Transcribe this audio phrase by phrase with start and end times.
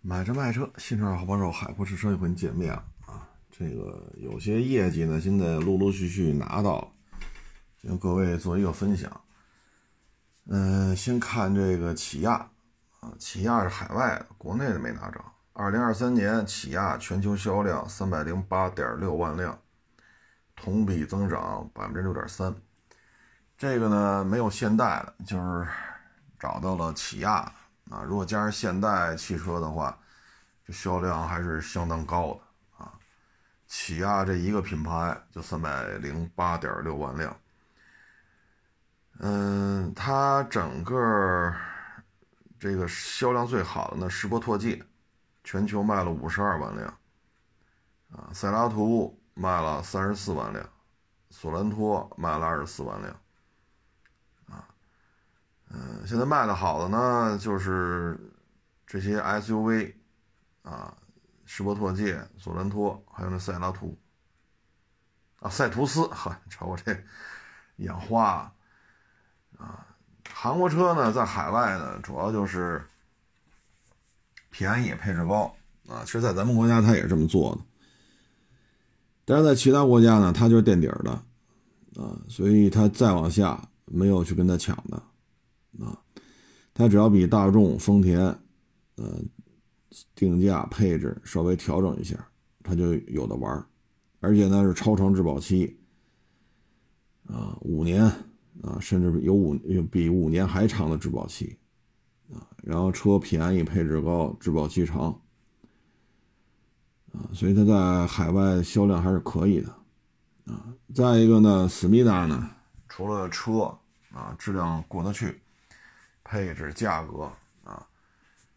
[0.00, 3.28] 买车卖车，新车好帮手，海阔试车又和你见面了啊！
[3.50, 6.88] 这个有些业绩呢，现在陆陆续续拿到了，
[7.82, 9.20] 跟各位做一个分享。
[10.46, 12.48] 嗯，先看这个起亚
[13.00, 15.20] 啊，起亚是海外的，国内的没拿着。
[15.52, 19.58] 二零二三年起亚全球销量三百零八点六万辆，
[20.54, 22.54] 同比增长百分之六点三。
[23.58, 25.66] 这个呢没有现代的，就是
[26.38, 27.52] 找到了起亚。
[27.90, 29.98] 啊，如果加上现代汽车的话，
[30.66, 32.92] 这销量还是相当高的啊。
[33.66, 37.34] 起亚这一个品牌就三百零八点六万辆。
[39.20, 41.54] 嗯，它整个
[42.58, 44.82] 这个销量最好的呢，世博拓界，
[45.42, 46.88] 全球卖了五十二万辆。
[48.12, 50.68] 啊，塞拉图卖了三十四万辆，
[51.30, 53.14] 索兰托卖了二十四万辆。
[55.70, 58.18] 嗯，现在卖的好的呢，就是
[58.86, 59.92] 这些 SUV，
[60.62, 60.96] 啊，
[61.44, 63.98] 世博拓界、索兰托，还有那塞拉图，
[65.40, 66.96] 啊，赛图斯，呵，瞅我这
[67.76, 68.50] 眼花，
[69.58, 69.86] 啊，
[70.32, 72.82] 韩国车呢，在海外呢，主要就是
[74.48, 75.54] 便宜、配置高，
[75.86, 77.60] 啊，其实，在咱们国家它也是这么做的，
[79.26, 81.10] 但是在其他国家呢，它就是垫底的，
[82.02, 85.02] 啊，所以它再往下没有去跟他抢的。
[85.78, 85.96] 啊，
[86.74, 88.20] 它只要比大众、丰田，
[88.96, 89.20] 呃，
[90.14, 92.28] 定价配置稍微调整一下，
[92.62, 93.66] 它就有的玩
[94.20, 95.78] 而且呢是超长质保期，
[97.26, 98.02] 啊，五年
[98.62, 99.54] 啊，甚至有五
[99.90, 101.56] 比五年还长的质保期，
[102.32, 105.20] 啊，然后车便宜、配置高、质保期长，
[107.12, 109.68] 啊，所以它在海外销量还是可以的，
[110.52, 112.50] 啊，再一个呢，思密达呢，
[112.88, 113.78] 除了车
[114.12, 115.40] 啊质量过得去。
[116.28, 117.32] 配置、价格
[117.64, 117.86] 啊，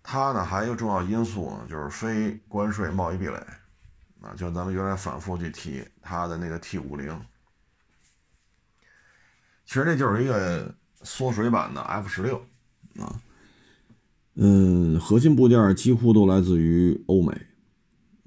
[0.04, 3.38] 它呢还有一个重要因素呢，就是非关税贸易壁垒。
[4.22, 7.20] 啊，就咱们原来反复去提它的那个 T 五零，
[9.66, 12.38] 其实这就是一个缩水版的 F 十六
[13.00, 13.20] 啊，
[14.36, 17.32] 嗯，核心部件几乎都来自于欧美。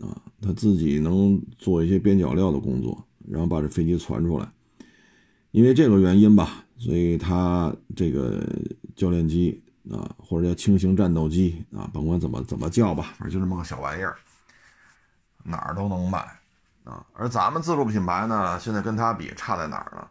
[0.01, 4.51] 啊，他自己能做一些边角料的工作，然后把这飞机传出来，
[5.53, 8.45] 因为这个原因吧，所以它这个。
[8.97, 14.17] 教练机啊，或者叫轻型战斗机啊，甭管怎么怎么叫吧，反正就这么个小玩意儿，
[15.43, 16.19] 哪儿都能卖
[16.85, 17.05] 啊。
[17.15, 20.09] 而咱们自主品牌呢，现在跟它比差在哪儿呢？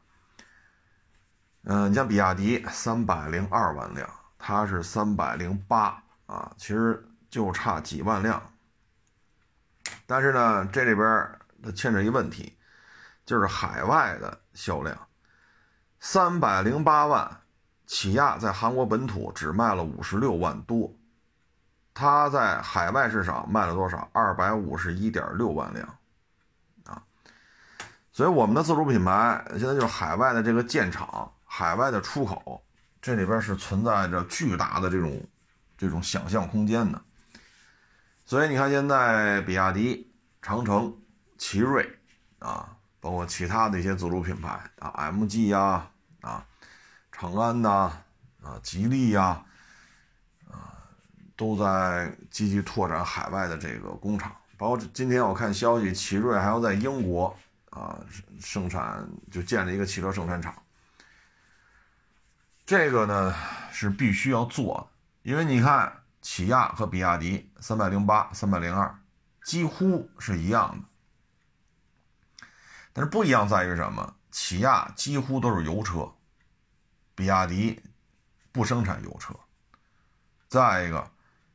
[1.64, 8.42] 嗯，你像比亚迪三百零二万辆，它是三百零八啊，其实就差几万辆。
[10.06, 11.06] 但是呢，这里边
[11.64, 12.56] 它牵扯一问题，
[13.26, 15.08] 就是海外的销量
[16.00, 17.40] 三百零八万。
[17.94, 20.92] 起亚在韩国本土只卖了五十六万多，
[21.94, 24.09] 它在海外市场卖了多少？
[24.12, 25.88] 二百五十一点六万辆，
[26.86, 27.04] 啊！
[28.12, 32.64] 所以我们的自主品牌现在就是海外的这个建厂、海外的出口，
[33.00, 35.24] 这里边是存在着巨大的这种
[35.78, 37.00] 这种想象空间的。
[38.25, 40.12] 所以你看，现在比亚迪、
[40.42, 40.92] 长城、
[41.38, 41.88] 奇瑞
[42.40, 45.88] 啊，包括其他的一些自主品牌啊，MG 呀，
[46.22, 46.44] 啊。
[47.24, 47.90] 长安呐，
[48.44, 49.42] 啊，吉利呀，
[50.52, 50.76] 啊，
[51.38, 54.36] 都在积极拓展海外的这个工厂。
[54.58, 57.34] 包括今天我看消息，奇瑞还要在英国
[57.70, 57.98] 啊
[58.42, 60.54] 生产，就建了一个汽车生产厂。
[62.66, 63.34] 这个呢
[63.72, 64.90] 是必须要做
[65.24, 68.94] 的，因为你看，起亚和比亚迪三百零八、三百零二
[69.46, 72.46] 几乎是一样的，
[72.92, 74.14] 但是不一样在于什么？
[74.30, 76.12] 起亚几乎都是油车。
[77.16, 77.81] 比亚迪
[78.51, 79.34] 不生产油车。
[80.47, 81.12] 再一个，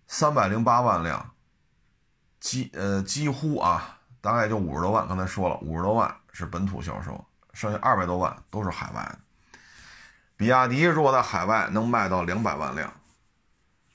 [0.06, 1.30] 三百零八万辆，
[2.40, 5.06] 几呃几乎啊，大概就五十多万。
[5.06, 9.18] 刚才说了，五十多万是本土销售，剩下二百多万都是海外的。
[10.36, 12.92] 比亚迪如果在海外能卖到两百万辆，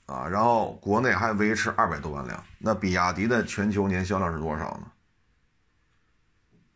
[0.06, 4.90] 啊，然后国内还维持二百多万辆，那比亚迪的全球年销量是多少呢？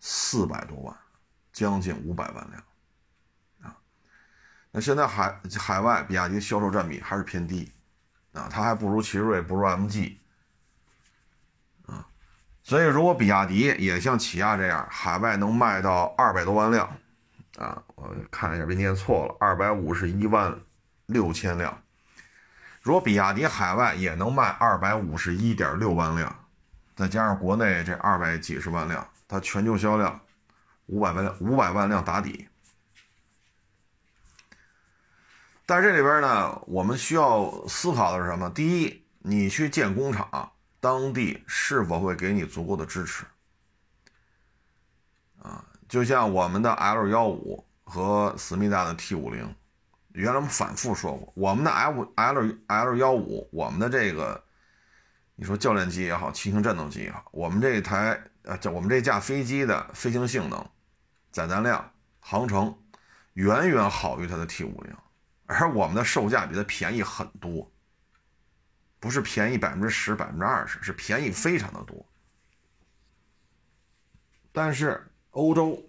[0.00, 0.96] 四百多万，
[1.52, 2.62] 将近五百万辆。
[4.70, 7.72] 那现在海海外比亚迪销售占比还是偏低，
[8.32, 10.16] 啊，它还不如奇瑞，不如 MG，
[11.86, 12.06] 啊，
[12.62, 16.86] 所以如果比亚迪也像起亚这样，海外能卖到二百多万辆，
[17.56, 20.54] 啊，我看一下，别念错了，二百五十一万
[21.06, 21.82] 六千辆。
[22.82, 26.44] 如果比亚迪海外也能卖二百五十一点六万辆，
[26.94, 30.20] 再加上国内这二百几十万辆，它全球销量
[30.86, 32.46] 五百万辆，五百万辆打底。
[35.68, 38.48] 但这里边呢，我们需要思考的是什么？
[38.48, 40.50] 第一，你去建工厂，
[40.80, 43.26] 当地是否会给你足够的支持？
[45.42, 49.54] 啊，就像我们的 L 幺五和思密达的 T 五零，
[50.12, 54.42] 原来我们反复说过，我们的 L L L 幺五，我们的这个，
[55.34, 60.66] 你说教练机也好，轻型战斗机也好，我们这台呃，叫我们这架飞机的飞行性能、
[61.30, 62.74] 载弹量、航程，
[63.34, 64.96] 远远好于它的 T 五零，
[65.48, 67.68] 而我们的售价比它便宜很多。
[69.00, 72.04] 不是便宜百分之十、百分之二十，是便宜非常的多。
[74.50, 75.00] 但是
[75.30, 75.80] 欧洲、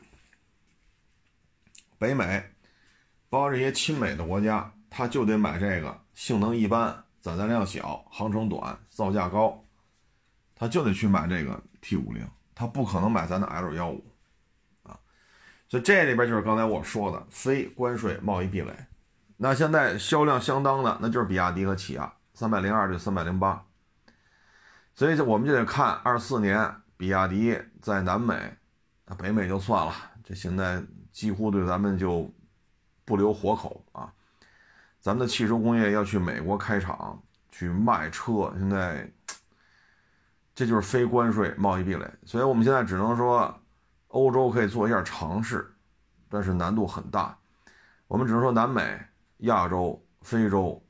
[1.97, 2.43] 北美，
[3.27, 9.65] 包括这些亲美的国家，他就得买这个性能一般、载弹量小、航程短、造价高，
[10.53, 14.05] 他就得去买这个 T 五零，他不可能买咱的 L 幺五
[14.83, 14.99] 啊。
[15.67, 18.71] 所以这里边就是刚才我说的非关税贸易壁垒。
[19.41, 22.11] 那现在销量相当的，那就是比亚迪和起亚。
[22.33, 23.65] 三百零二对三百零八，
[24.93, 28.33] 所以我们就得看二四年比亚迪在南美，
[29.05, 29.93] 啊北美就算了，
[30.23, 30.81] 这现在
[31.11, 32.33] 几乎对咱们就
[33.03, 34.13] 不留活口啊。
[35.01, 37.21] 咱们的汽车工业要去美国开厂
[37.51, 39.11] 去卖车，现在
[40.55, 42.09] 这就是非关税贸易壁垒。
[42.25, 43.53] 所以我们现在只能说，
[44.09, 45.73] 欧洲可以做一下尝试，
[46.29, 47.37] 但是难度很大。
[48.07, 48.97] 我们只能说南美、
[49.39, 50.81] 亚洲、非洲。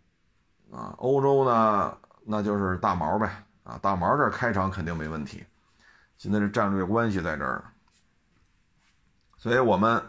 [0.71, 5.43] 啊，欧洲呢，那就是大毛呗，啊，大毛这开场肯定没问题。
[6.15, 7.63] 现在这战略关系在这儿，
[9.35, 9.99] 所以我们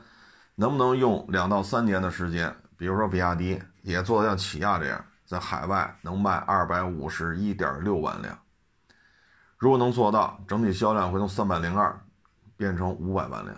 [0.54, 8.38] 能不能用两到三年的时间，比如说比亚迪也做的像起亚这样，在海外能卖二百五十一点六万辆，
[9.56, 11.98] 如果能做到，整体销量会从三百零二
[12.58, 13.56] 变成五百万辆，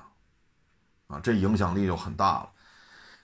[1.08, 2.48] 啊，这影响力就很大了。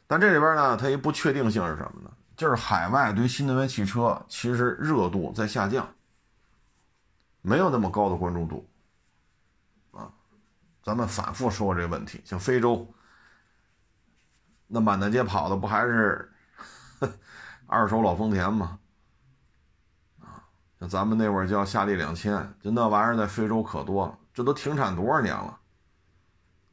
[0.08, 2.10] 但这里边呢，它一不确定性是什么呢？
[2.34, 5.86] 就是海外对新能源汽车其实热度在下降，
[7.42, 8.68] 没有那么高的关注度，
[9.90, 10.10] 啊，
[10.82, 12.22] 咱们反复说过这个问题。
[12.24, 12.86] 像非洲，
[14.66, 16.32] 那满大街跑的不还是
[17.66, 18.78] 二手老丰田吗？
[20.20, 20.46] 啊，
[20.78, 25.58] 像咱们那会儿叫夏利两千，就那玩意儿在非洲可多了，这都停产多少年了？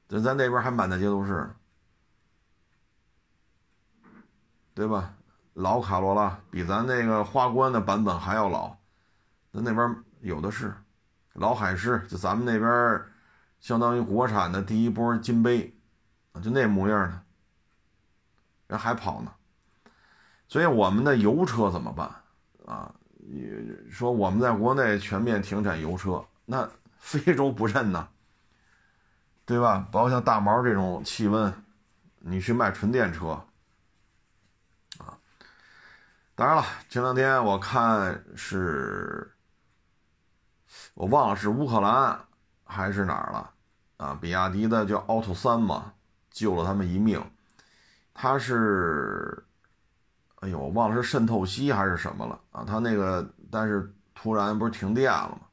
[0.07, 1.49] 这咱那边还满大街都是，
[4.75, 5.15] 对吧？
[5.53, 8.75] 老卡罗拉比咱那个花冠的版本还要老，
[9.51, 10.75] 那那边有的是，
[11.31, 13.01] 老海狮就咱们那边
[13.61, 15.73] 相当于国产的第一波金杯，
[16.43, 17.21] 就那模样的，
[18.67, 19.31] 人还跑呢。
[20.49, 22.11] 所以我们的油车怎么办
[22.65, 22.93] 啊？
[23.15, 23.49] 你
[23.89, 26.69] 说我们在国内全面停产油车，那
[26.99, 28.09] 非洲不认呢，
[29.45, 29.87] 对吧？
[29.89, 31.53] 包括像大毛这种气温，
[32.19, 33.41] 你去卖纯电车。
[36.37, 39.31] 当然了，前两天我看是，
[40.93, 42.19] 我忘了是乌克兰
[42.65, 43.51] 还是哪儿了
[43.95, 44.17] 啊？
[44.19, 45.93] 比亚迪的叫奥拓三嘛，
[46.29, 47.23] 救了他们一命。
[48.13, 49.45] 他是，
[50.41, 52.65] 哎呦，我忘了是渗透锡还是什么了啊？
[52.67, 55.47] 他那个，但是突然不是停电了吗？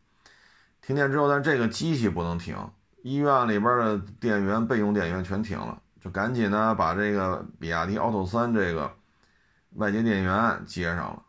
[0.81, 2.57] 停电之后，但这个机器不能停，
[3.05, 8.93] 医院里边的电源备用电源全停了，就赶紧呢把这个比亚迪奥拓三这个。
[9.75, 11.23] 外接电源接上了，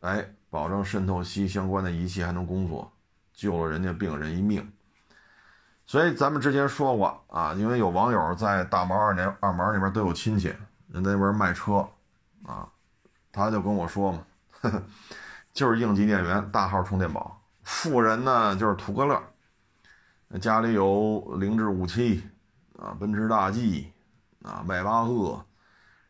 [0.00, 2.90] 哎，保证渗透锡相关的仪器还能工作，
[3.32, 4.72] 救了人家病人一命。
[5.86, 10.48] 所以咱们之前说过啊，因为有网友在大毛二年二毛那边都有亲戚，
[10.88, 11.86] 人在那边卖车
[12.44, 12.68] 啊，
[13.32, 14.24] 他就跟我说嘛，
[14.60, 14.82] 呵呵
[15.52, 17.40] 就是应急电源、大号充电宝。
[17.62, 19.22] 富人呢就是图个乐，
[20.40, 22.22] 家里有凌志五七
[22.78, 23.92] 啊，奔驰大 G
[24.42, 25.44] 啊，迈巴赫。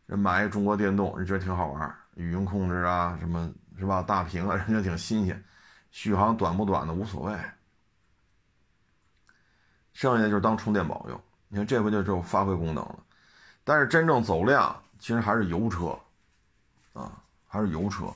[0.08, 4.02] 人买一中国电动，人觉得挺好玩，语音控制啊，什么是吧？
[4.02, 5.44] 大屏啊，人家挺新鲜，
[5.90, 7.38] 续航短不短的无所谓。
[9.92, 11.20] 剩下的就是当充电宝用。
[11.48, 12.98] 你看这回就就发挥功能了。
[13.64, 15.88] 但是真正走量，其实还是油车，
[16.94, 17.12] 啊，
[17.46, 18.06] 还是油车。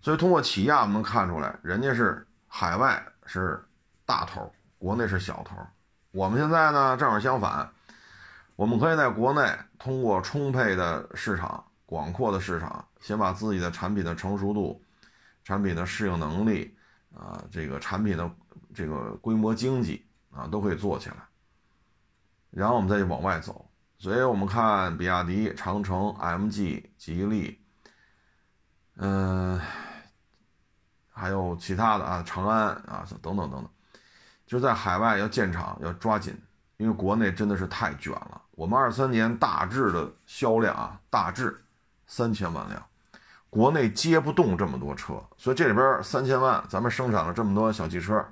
[0.00, 3.60] 所以通过起亚我们能看出来，人家是海外是
[4.06, 5.56] 大头，国内是小头。
[6.12, 7.68] 我们现在呢，正好相反。
[8.58, 14.82] 我们可以在国内通过充沛的市场、广阔的市场，先把自己的产品的成熟度、
[15.44, 16.76] 产品的适应能力
[17.14, 18.28] 啊，这个产品的
[18.74, 21.14] 这个规模经济啊，都可以做起来。
[22.50, 23.64] 然后我们再去往外走。
[23.96, 27.60] 所以我们看比亚迪、长城、MG、吉利，
[28.96, 29.60] 嗯，
[31.10, 33.70] 还有其他的啊，长安啊，等等等等，
[34.46, 36.36] 就在海外要建厂，要抓紧。
[36.76, 41.64] 因为国内真的是太卷了，我们二三年大致的销量啊，大致
[42.08, 42.84] 三千万辆，
[43.48, 48.26] 国内接不动这么多车，所以这里边三千万，咱们生产了这么多小汽车，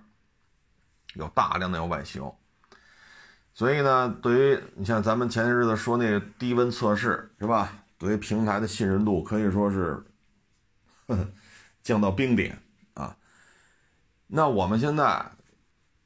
[1.14, 2.36] 有大量的要外销。
[3.54, 7.72] 所以呢，对于你像咱们前些日子说那个低温测试是吧？
[7.96, 10.04] 对于平台的信任度可以说是
[11.84, 12.60] 降到冰点
[12.94, 13.16] 啊。
[14.26, 15.24] 那我们现在，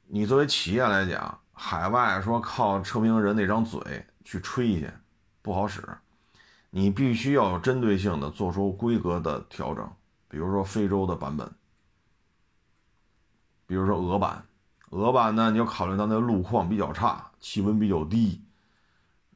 [0.05, 4.89] 你作为企业来讲，海外说靠车评人那张嘴去吹去，
[5.41, 5.81] 不好使。
[6.69, 9.89] 你必须要有针对性的做出规格的调整，
[10.27, 11.51] 比如说非洲的版本，
[13.67, 14.45] 比如说俄版。
[14.91, 18.41] 俄版呢，你要考虑到那路况比较差，气温比较低，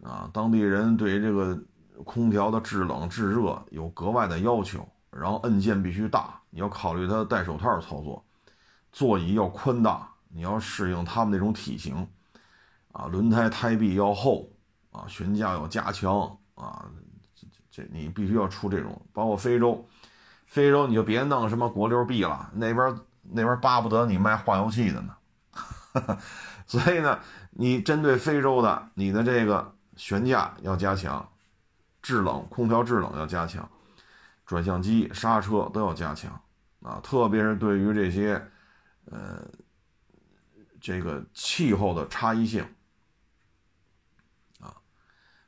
[0.04, 1.58] 啊，当地人对这个
[2.04, 8.22] 空调的制冷制热有格外的要求，然后按键必须大，你要考虑它戴手套操作，
[8.92, 12.06] 座椅要宽大，你要适应他们那种体型，
[12.92, 14.50] 啊，轮胎胎壁要厚，
[14.96, 16.86] 啊，悬架要加强，啊，
[17.36, 19.86] 这这你必须要出这种，包括非洲，
[20.46, 25.16] 非洲你就别弄什么国六 B 了，那边那边巴不得你卖化油器的呢。
[26.66, 27.20] 所以呢，
[27.52, 31.28] 你针对非洲的，你的这个悬架要加强，
[32.02, 33.70] 制冷、空调制冷要加强，
[34.46, 36.32] 转向机、刹车都要加强
[36.82, 37.00] 啊！
[37.04, 38.42] 特别是对于这些，
[39.06, 39.48] 呃，
[40.82, 42.66] 这个气候的差异性，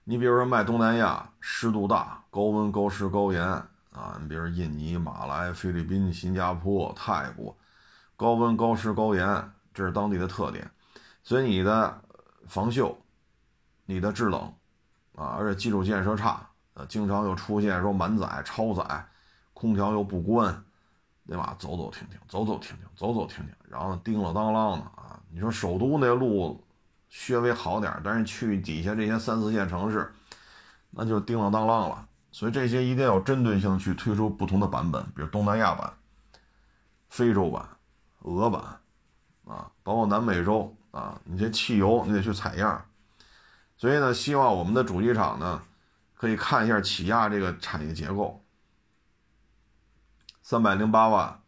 [0.10, 7.54] 你比如说卖东南亚，湿度大、高温、高湿、高盐啊，你比如印尼、马来、菲律宾、新加坡、泰国，
[8.16, 9.52] 高温、高湿、高盐。
[9.74, 10.72] 这是当地的特点，
[11.24, 12.02] 所以你的
[12.48, 12.96] 防锈、
[13.86, 14.42] 你的制冷
[15.14, 19.06] 啊，而且基础建设差，呃，经常又出现说满载、超载，
[19.54, 20.64] 空调又不关，
[21.28, 21.54] 对吧？
[21.60, 25.20] 走走停停，走走停停，走走停停，然后叮了当啷的啊！
[25.30, 26.64] 你说首都那路
[27.10, 30.14] 稍微好点，但是去底下这些三四线城市，
[30.92, 32.08] 那就叮了当啷了。
[32.32, 35.94] 所以这些一定要针对性去推出不同的版本，比如东南亚版、
[37.10, 37.68] 非洲版、
[38.24, 38.62] 俄版。
[39.48, 42.84] 啊，包括南美洲啊，你这汽油你得去采样，
[43.78, 45.62] 所以呢，希望我们的主机厂呢，
[46.16, 48.44] 可以看一下起亚这个产业结构，
[50.42, 51.40] 三百零八万，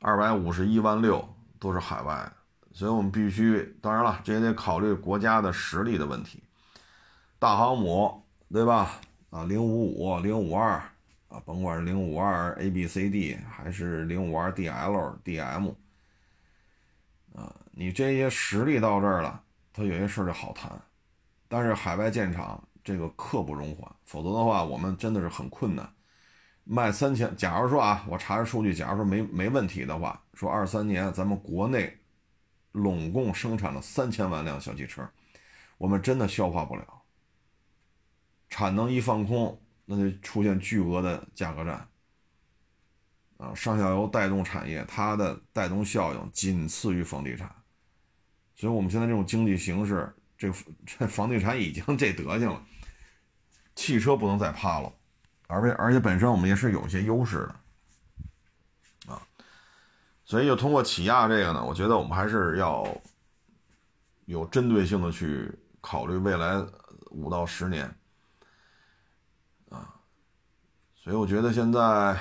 [0.00, 2.32] 二百五十一万六都是海外，
[2.76, 6.42] 所以我们必须，当然了，这也得考虑国家的实力的问题，
[7.38, 9.00] 大航母对吧？
[9.30, 10.72] 啊，零五五、零五二
[11.28, 15.70] 啊，甭管是零五二 A、B、C、D 还是零五二 D、L、D、M。
[17.34, 19.40] 啊，你这些实力到这儿了，
[19.72, 20.70] 他有些事儿就好谈，
[21.48, 25.90] 但是海外建厂这个刻不容缓，否则的话我们真的是很困难。
[26.64, 31.98] 卖三千，假如说啊，我查查数据，假如说没没问题的话，说二三年咱们国内
[32.76, 35.08] 拢共生产了三千万辆小汽车，
[35.78, 37.02] 我们真的消化不了，
[38.50, 41.88] 产能一放空，那就出现巨额的价格战。
[43.38, 47.54] 啊，上下游带动产业，它的带动效应仅次于房地产，
[48.54, 50.52] 所以我们现在这种经济形势，这
[50.84, 52.62] 这房地产已经这德行了，
[53.74, 54.92] 汽车不能再趴了，
[55.48, 57.56] 而且而且本身我们也是有些优势的，
[60.26, 62.86] 所以就通过起亚这个呢，我觉得我们还是要
[64.26, 66.62] 有针对性的去考虑未来
[67.10, 67.86] 五到十年，
[69.70, 69.94] 啊，
[70.94, 72.14] 所以我觉得现在。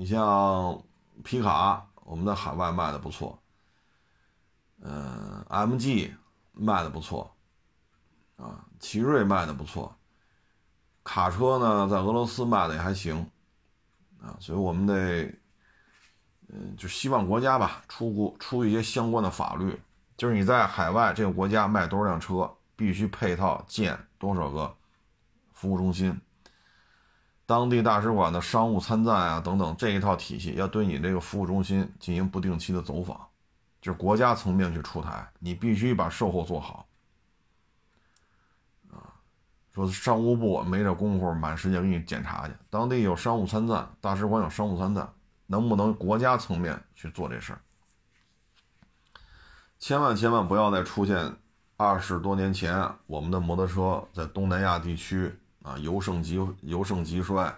[0.00, 0.80] 你像
[1.24, 3.36] 皮卡，我们在海外卖的不错，
[4.80, 6.12] 嗯，MG
[6.52, 7.34] 卖的不错，
[8.36, 9.92] 啊，奇瑞卖的不错，
[11.02, 13.28] 卡车呢在俄罗斯卖的也还行，
[14.20, 15.34] 啊，所以我们得，
[16.48, 19.78] 嗯，就希望国家吧出国出一些相关的法律，
[20.16, 24.74] 就是你在海外这个国家卖多少辆车，必须配套建多少个
[25.52, 26.18] 服务中心。
[27.44, 33.18] 当地大使馆的商务参赞啊，等等这一套体系，要对你这个服务中心进行不定期的走访，
[33.80, 36.86] 就是国家层面去出台，你必须把售后做好。
[38.90, 39.00] 啊，
[39.74, 42.54] 说商务部没这功夫，满世界给你检查去。
[42.68, 45.10] 当地有商务参赞，大使馆有商务参赞，
[45.48, 47.60] 能不能国家层面去做这事儿？
[49.78, 51.36] 千万千万不要再出现
[51.76, 55.36] 二十多年前我们的摩托车在东南亚地区。
[55.60, 57.52] 啊，由盛极由盛极衰，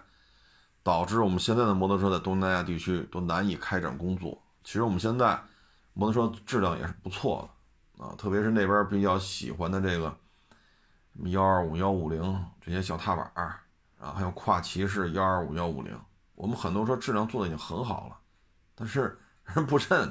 [0.83, 4.37] 导致我们现在的摩托车在东南亚地区都难以开展工作。
[4.65, 5.39] 其实我们现在
[5.93, 7.49] 摩托车质量也是不错
[7.97, 10.07] 的啊，特别是那边比较喜欢的这个
[11.13, 13.31] 什么幺二五幺五零这些小踏板
[13.97, 15.97] 啊，还有跨骑式幺二五幺五零，
[16.41, 18.17] 我们很多车质量做的已经很好了，
[18.73, 19.15] 但是
[19.53, 20.09] 人不认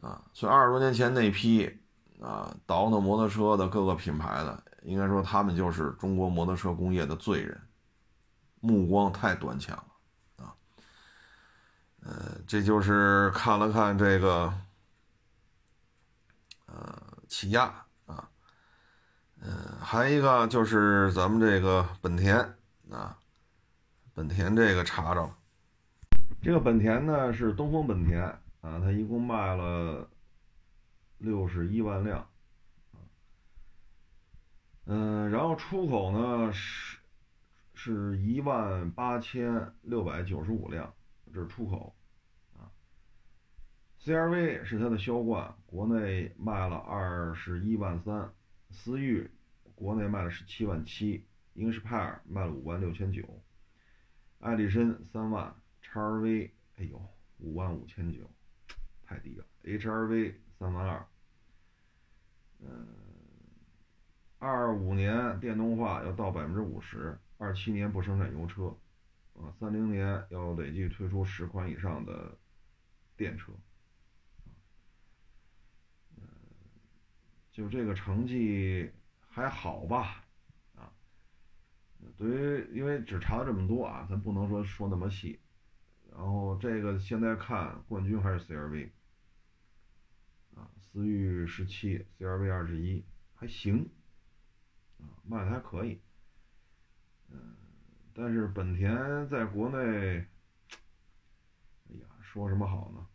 [0.00, 0.22] 啊。
[0.32, 1.66] 所以二十多年前那批
[2.20, 4.62] 啊倒腾摩托车的各个品牌的。
[4.84, 7.60] 应该说，他们就是中国摩托车工业的罪人，
[8.60, 9.86] 目光太短浅了
[10.38, 10.54] 啊。
[12.00, 14.52] 呃，这就是看了看这个，
[16.66, 17.72] 呃，起亚
[18.06, 18.28] 啊，
[19.40, 22.36] 嗯，还一个就是咱们这个本田
[22.90, 23.16] 啊，
[24.14, 25.36] 本田这个查着了，
[26.42, 28.22] 这个本田呢是东风本田
[28.60, 30.06] 啊，它一共卖了
[31.18, 32.28] 六十一万辆。
[34.84, 36.98] 嗯，然后出口呢是
[37.74, 40.92] 是一万八千六百九十五辆，
[41.32, 41.94] 这是出口
[42.54, 42.68] 啊。
[44.04, 48.30] CRV 是它的销冠，国内卖了二十一万三，
[48.70, 49.30] 思域
[49.74, 53.22] 国内卖了十七万七，英仕派尔卖了五万六千九，
[54.42, 57.00] 爱力绅三万，XRV 哎呦
[57.38, 58.28] 五万五千九，
[59.06, 61.06] 太低了，HRV 三万二，
[62.60, 62.86] 嗯。
[64.38, 68.76] 二五年电动化要到百分之五十，二七年不生产油车，
[69.34, 72.36] 啊，三零年要累计推出十款以上的
[73.16, 73.52] 电车，
[77.52, 78.90] 就这个成绩
[79.28, 80.21] 还好吧，
[82.16, 85.40] 对于因为只查了这么多啊，咱不能说说那么细，
[86.10, 88.90] 然后这个现在看冠军还是 CRV，
[90.54, 93.04] 啊，思域十七，CRV 二十一，
[93.34, 93.88] 还行
[94.98, 95.06] 啊。
[95.24, 96.00] 卖的还可以，
[97.30, 97.56] 嗯，
[98.12, 100.26] 但是本田在国内，
[101.88, 103.06] 哎呀，说什么好呢？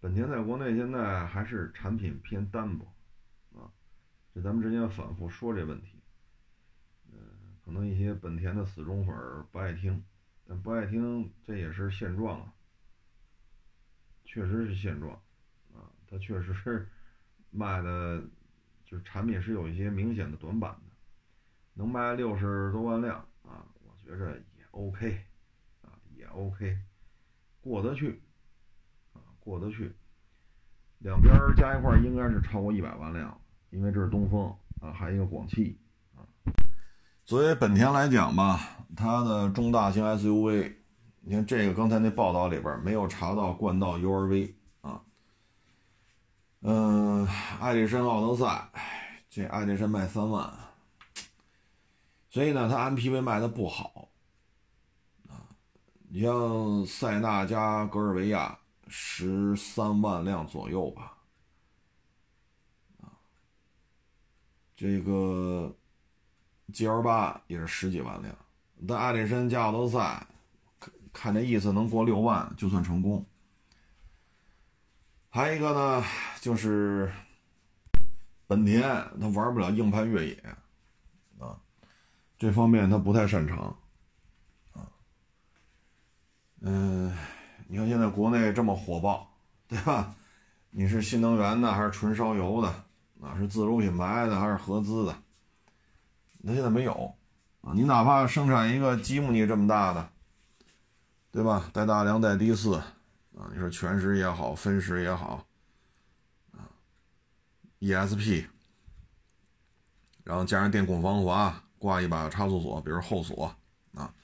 [0.00, 2.84] 本田在国内现在还是产品偏单薄，
[3.54, 3.72] 啊，
[4.34, 5.93] 这咱们之前反复说这问题，
[7.64, 9.14] 可能一些本田的死忠粉
[9.50, 10.04] 不爱听，
[10.46, 12.52] 但不爱听这也是现状啊，
[14.24, 15.14] 确实是现状，
[15.72, 16.88] 啊，它确实是
[17.50, 18.22] 卖的。
[18.86, 20.94] 就是产品是有一些明显的短板的，
[21.72, 25.24] 能卖六十多万辆啊，我觉着也 OK，
[25.80, 26.78] 啊也 OK，
[27.62, 28.20] 过得去，
[29.14, 29.90] 啊过得去，
[30.98, 35.80] 两边加一块应该是超过一百万辆，因为这是东风啊，还有一个广汽。
[37.26, 38.60] 作为本田来讲吧，
[38.94, 40.74] 它的中大型 SUV，
[41.22, 45.00] 你看这个刚才那报道里边没有查到冠道 URV 啊。
[46.60, 47.26] 嗯，
[47.58, 48.68] 爱力绅奥德赛，
[49.30, 50.52] 这爱力绅卖三万，
[52.28, 54.10] 所以呢，它 MPV 卖的不好
[55.30, 55.48] 啊。
[56.10, 61.16] 你像塞纳加格尔维亚，十三万辆左右吧，
[63.00, 63.08] 啊，
[64.76, 65.74] 这个
[66.72, 68.34] GL 八也是十几万辆，
[68.88, 70.26] 但爱力绅加奥德赛，
[71.12, 73.24] 看这意思能过六万就算成功。
[75.28, 76.04] 还有一个呢，
[76.40, 77.12] 就是
[78.46, 78.82] 本田，
[79.20, 80.34] 它玩不了硬派越野，
[81.38, 81.58] 啊，
[82.38, 83.76] 这方面它不太擅长，
[84.72, 84.88] 啊，
[86.60, 87.12] 嗯，
[87.66, 89.28] 你看现在国内这么火爆，
[89.68, 90.14] 对吧？
[90.70, 92.68] 你是新能源的还是纯烧油的？
[93.20, 95.16] 啊，是自主品牌的还是合资的？
[96.46, 97.14] 那现在没有，
[97.62, 100.10] 啊，你哪怕生产一个吉姆尼这么大的，
[101.32, 101.70] 对吧？
[101.72, 102.74] 带大梁带低四。
[103.36, 105.44] 啊，你说全时也好，分时也好，
[106.52, 106.70] 啊
[107.80, 108.46] ，ESP，
[110.22, 113.52] 然后加上电控防滑，挂一把差速锁，比如后锁，
[113.94, 114.14] 啊，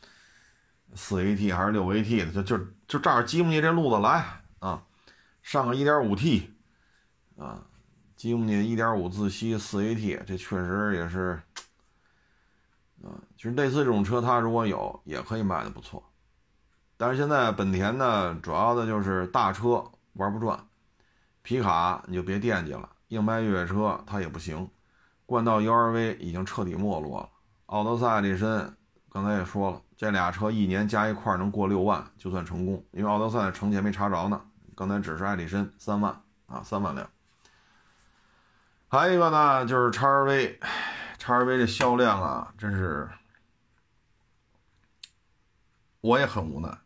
[0.95, 4.85] 四 AT 还是六 AT 的，就就就照着吉姆尼这路子来啊，
[5.43, 6.51] 上个 1.5T，
[7.37, 7.67] 啊，
[8.15, 11.43] 吉姆尼1.5自吸四 AT，这确实也是，
[13.41, 16.03] 其实类似这种车，它如果有，也可以卖的不错。
[16.99, 20.63] 但是现在本田呢，主要的就是大车玩不转，
[21.41, 24.69] 皮卡你就别惦记了，硬派越野车它也不行，
[25.25, 27.31] 冠道 URV 已经彻底没落了，
[27.65, 28.71] 奥德赛、艾力绅
[29.11, 34.39] 刚才也说了，这俩车一年加一块能过六万就算成功，因为奥德赛成绩没查着呢，
[34.77, 37.09] 刚才只是艾力绅三万啊，三万辆。
[38.89, 40.61] 还有一个呢，就是叉 R V，
[41.17, 43.09] 叉 R V 这销量啊，真是
[46.01, 46.79] 我也很无奈。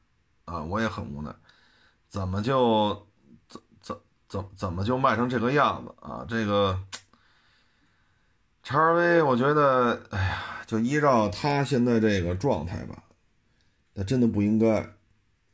[0.47, 1.35] 啊，我也很无奈，
[2.11, 3.09] 怎么就
[3.49, 3.97] 怎怎
[4.29, 6.27] 怎怎么就卖成这个样子啊？
[6.29, 6.79] 这个
[8.63, 13.05] 叉 R V，我觉得，哎呀，就依照它现在这个状态吧，
[13.95, 14.81] 它真的不应该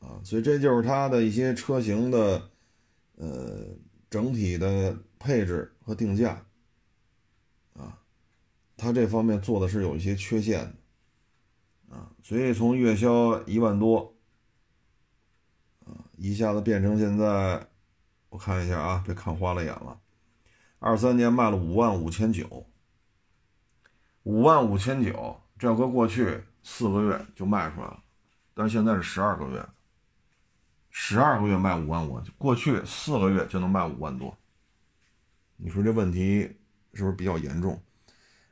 [0.00, 0.18] 啊。
[0.24, 2.50] 所以这就是它的一些车型的，
[3.14, 3.64] 呃，
[4.10, 6.44] 整体的配置和定价
[7.74, 7.96] 啊，
[8.76, 10.74] 它这方面做的是有一些缺陷的
[11.90, 12.09] 啊。
[12.22, 14.14] 所以从月销一万多。
[15.85, 17.66] 啊一下子变成现在，
[18.29, 19.98] 我看一下啊，别看花了眼了。
[20.79, 22.66] 二三年卖了五万五千九，
[24.22, 28.03] 五万五千九，这要搁过去四个月就卖出来了，
[28.55, 29.66] 但是现在是十二个月，
[30.90, 34.37] 十二个月卖五万五，过去四个月就能卖五万多。
[35.57, 36.57] 你说这问题
[36.94, 37.83] 是不是比较严重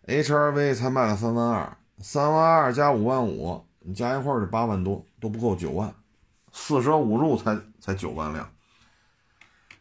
[0.06, 5.94] ？HRV 才卖了三万二，三万二加五万五，你加一块是八万多，都不够九万，
[6.52, 8.50] 四舍五入才才九万辆。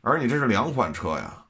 [0.01, 1.45] 而你这是两款车呀，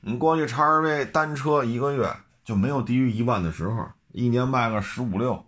[0.00, 2.14] 你过去 XRV 单车一个月
[2.44, 3.90] 就没有低于一万的时候。
[4.14, 5.46] 一年卖个十五六，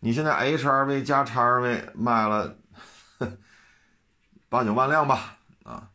[0.00, 2.54] 你现在 HRV 加 XRV 卖了
[4.50, 5.88] 八九万辆吧，啊，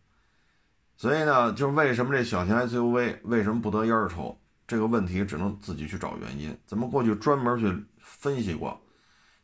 [0.98, 4.40] 所以呢，就为什么这小型 SUV 为什么不得烟儿抽？
[4.68, 6.58] 这个问题只能自己去找原因。
[6.66, 8.82] 咱们过去专门去分析过，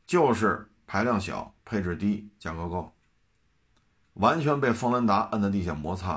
[0.06, 2.94] 就是排量小、配置低、价格高，
[4.14, 6.14] 完全被锋兰达摁在地下摩擦，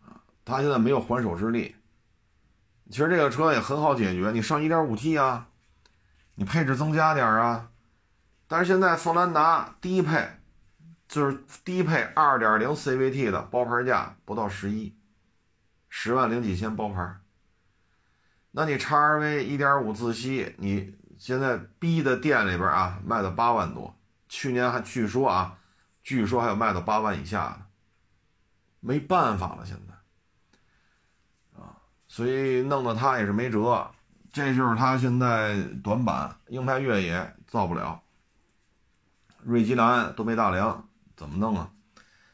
[0.00, 1.76] 啊，它现在没有还手之力。
[2.90, 5.48] 其实这个车也很好解决，你上 1.5T 啊，
[6.34, 7.70] 你配置增加点啊。
[8.48, 10.28] 但是现在锋兰达低配
[11.06, 14.96] 就是低配2.0 CVT 的包牌价不到十一，
[15.90, 17.16] 十万零几千包牌。
[18.52, 23.94] 那你 XRV 1.5自吸，你现在 B 的店里边啊卖到八万多，
[24.28, 25.58] 去年还据说啊，
[26.02, 27.66] 据说还有卖到八万以下的，
[28.80, 31.60] 没办法了现在。
[31.60, 31.76] 啊
[32.08, 33.88] 所以弄得他也是没辙，
[34.32, 38.02] 这就是他现在短板，硬派越野造不了，
[39.44, 41.70] 瑞吉兰都没大梁，怎么弄啊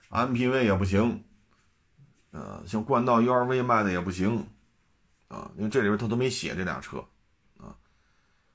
[0.09, 1.26] ？MPV 也不行，
[2.37, 4.46] 呃，像冠道 URV 卖的也不行，
[5.29, 7.03] 啊，因为这里边他都没写这俩车，
[7.57, 7.75] 啊，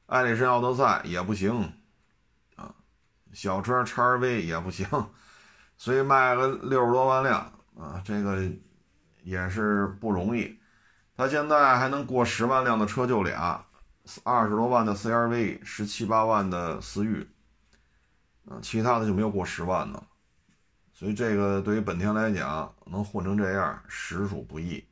[0.05, 1.73] 艾力绅奥德赛也不行，
[2.55, 2.75] 啊，
[3.33, 4.87] 小车 XRV 也不行，
[5.77, 8.47] 所以卖个六十多万辆，啊，这个
[9.23, 10.59] 也是不容易。
[11.17, 13.65] 他现在还能过十万辆的车就俩，
[14.23, 17.27] 二十多万的 CRV，十七八万的思域，
[18.45, 20.03] 啊，其他的就没有过十万的，
[21.01, 24.87] 所以这个对于本田来讲，能混成这样实属不易。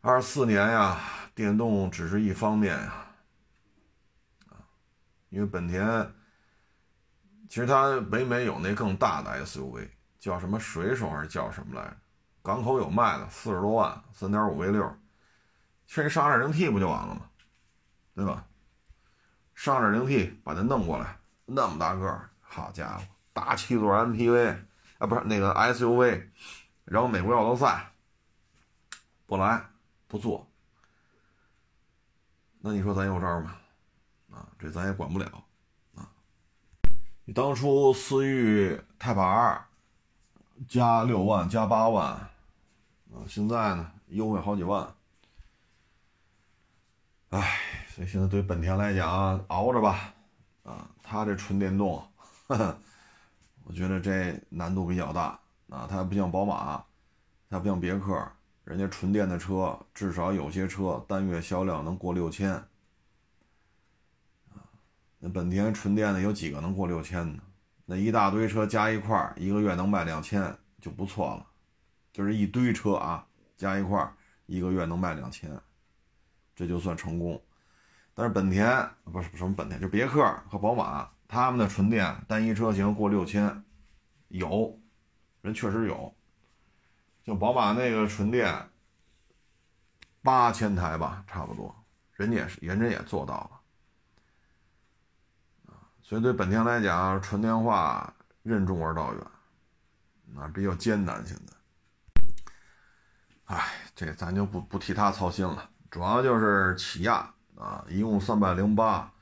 [0.00, 1.00] 二四年呀，
[1.34, 3.06] 电动只是一方面呀，
[4.50, 4.62] 啊，
[5.28, 6.08] 因为本田
[7.48, 9.88] 其实它北美有那更大的 SUV，
[10.20, 11.96] 叫什么水手还是叫什么来着？
[12.40, 14.96] 港口有卖的，四十多万，三点五 V 六，
[15.88, 17.22] 其实上二点零 T 不就完了吗？
[18.14, 18.46] 对吧？
[19.56, 24.56] 上二点零 T 把它弄过来，那么大个，好家伙，大七座 MPV
[24.96, 26.28] 啊，不是那个 SUV，
[26.86, 27.92] 然后美国奥德赛
[29.26, 29.62] 不来
[30.08, 30.48] 不做，
[32.60, 33.56] 那你说咱有招吗？
[34.30, 35.44] 啊，这咱也管不了
[35.94, 36.08] 啊。
[37.26, 39.66] 你当初思域泰帕二
[40.66, 42.06] 加六万加八万。
[43.14, 44.92] 啊，现在呢优惠好几万，
[47.30, 50.12] 唉，所以现在对本田来讲，熬着吧。
[50.64, 52.04] 啊，它这纯电动，
[53.64, 55.38] 我觉得这难度比较大。
[55.70, 56.84] 啊，它不像宝马，
[57.48, 58.30] 它不像别克，
[58.64, 62.52] 人家纯电的车至少有些车单月销量能过六千。
[62.52, 62.64] 啊，
[65.18, 67.42] 那本田纯电的有几个能过六千呢？
[67.86, 71.46] 那一大堆车加一块一个月能卖两千就不错了。
[72.12, 74.08] 就是一堆车啊，加一块，
[74.46, 75.50] 一个月能卖两千，
[76.54, 77.42] 这就算成功。
[78.14, 83.64] 但是本田不是什么本田，就别克和宝马，他们的纯电单一车型过六千，
[84.28, 84.78] 有
[85.42, 86.14] 人确实有。
[87.24, 88.70] 就宝马那个纯电
[90.22, 91.74] 八千台吧，差不多，
[92.12, 93.50] 人家也是，人家也做到了。
[96.02, 101.52] 所以对本田来讲，纯电化任重而道远，啊，比较艰难现在。
[103.46, 109.12] 哎，这咱就不不替他操心了，主要就是起亚啊，一共三百零八，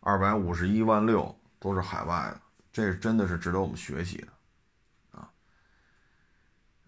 [0.00, 2.40] 二百五十一万六都是海外的，
[2.72, 5.30] 这真的是值得我们学习的啊。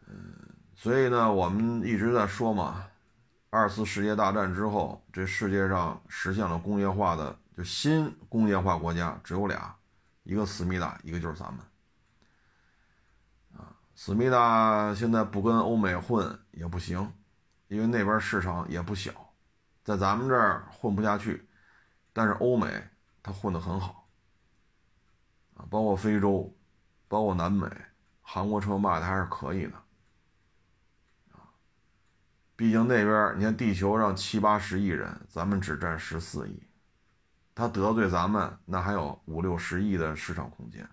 [0.06, 0.34] 嗯，
[0.74, 2.84] 所以呢，我们一直在说嘛，
[3.50, 9.74] 二次世界大战之后，这世界上实现了工业化的就新工业化国家只有俩，
[10.22, 11.60] 一个思密达，一个就是咱们。
[13.56, 17.12] 啊思密达现在不跟欧美混也不行，
[17.66, 19.10] 因为那边市场也不小，
[19.82, 21.48] 在咱们这儿混不下去。
[22.12, 22.82] 但是欧美
[23.22, 23.97] 它混得很好，
[25.70, 26.54] 包括非洲，
[27.08, 27.66] 包括南美，
[28.22, 29.72] 韩国车卖的还是可以的，
[32.56, 36.62] 毕竟那边你看地球上七八十亿人，咱们只占十四亿，
[37.54, 40.88] 他得罪咱们那还有五六十亿的市场空间，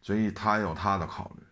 [0.00, 1.42] 所以他有他的考虑。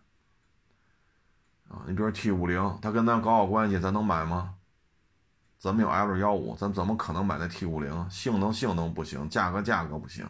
[1.67, 4.55] 啊，你比如 T 五零，他跟咱搞好关系，咱能买吗？
[5.57, 8.09] 咱们有 L 幺五，咱怎么可能买那 T 五零？
[8.09, 10.29] 性能性能不行，价格价格不行，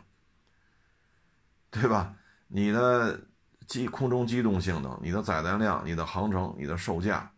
[1.75, 2.15] 对吧？
[2.47, 3.19] 你的
[3.67, 7.29] 机空中机动性能、你的载弹量、你的航程、你的售价，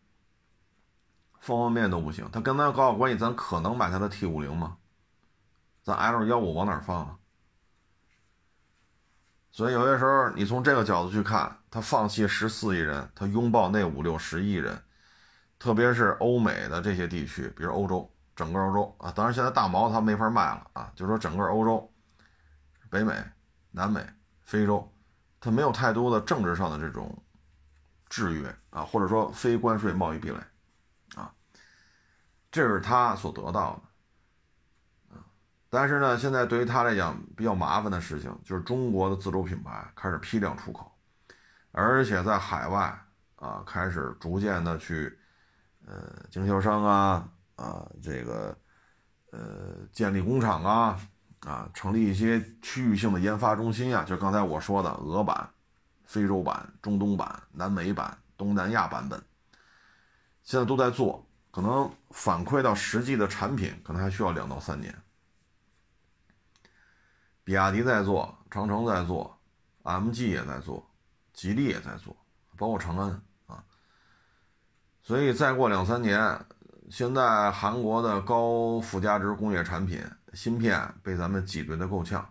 [1.39, 2.29] 方方面面都不行。
[2.31, 4.77] 它跟咱搞好关系，咱可能买它的 T 五零吗？
[5.81, 7.17] 咱 L 幺五往哪放啊？
[9.51, 14.79] 所以有些时候，你从这个角度去看，他放弃十四亿人，他拥抱那五六十亿人，
[15.57, 21.91] 特别是欧美的这些地区，比如欧洲，整个欧洲啊，当然现在大毛他没法卖了啊，就说整个欧洲、
[22.91, 23.15] 北美、
[23.71, 24.05] 南美、
[24.47, 24.89] 非洲，
[25.41, 27.21] 它没有太多的政治上的这种
[28.07, 30.37] 制约啊，或者说非关税贸易壁垒
[31.15, 31.33] 啊，
[32.49, 33.75] 这是他所得到
[35.09, 35.19] 的啊。
[35.69, 40.89] 但是呢，现在对于他来讲比较麻烦的事情，就是中国的自主品牌开始批量出口，
[41.73, 42.97] 而且在海外
[43.35, 45.19] 啊开始逐渐的去，
[45.85, 48.57] 呃，经销商啊啊这个，
[49.31, 50.97] 呃，建立工厂啊
[51.47, 55.49] 啊，成立一些区域性的研发中心啊，就刚才我说的俄版、
[56.03, 59.17] 非洲版、中东版、南美版、东南亚版本，
[60.43, 64.93] 现在都在做，可能反馈到实际的产品，可能还需要两到三年。
[67.45, 69.39] 比亚迪在做，长城在做
[69.83, 70.85] ，MG 也在做，
[71.31, 72.13] 吉利也在做，
[72.57, 73.63] 包括长安啊。
[75.01, 76.45] 所以再过两三年，
[76.89, 82.21] 现在韩国的高附加值工业产品芯片被咱们挤兑的够呛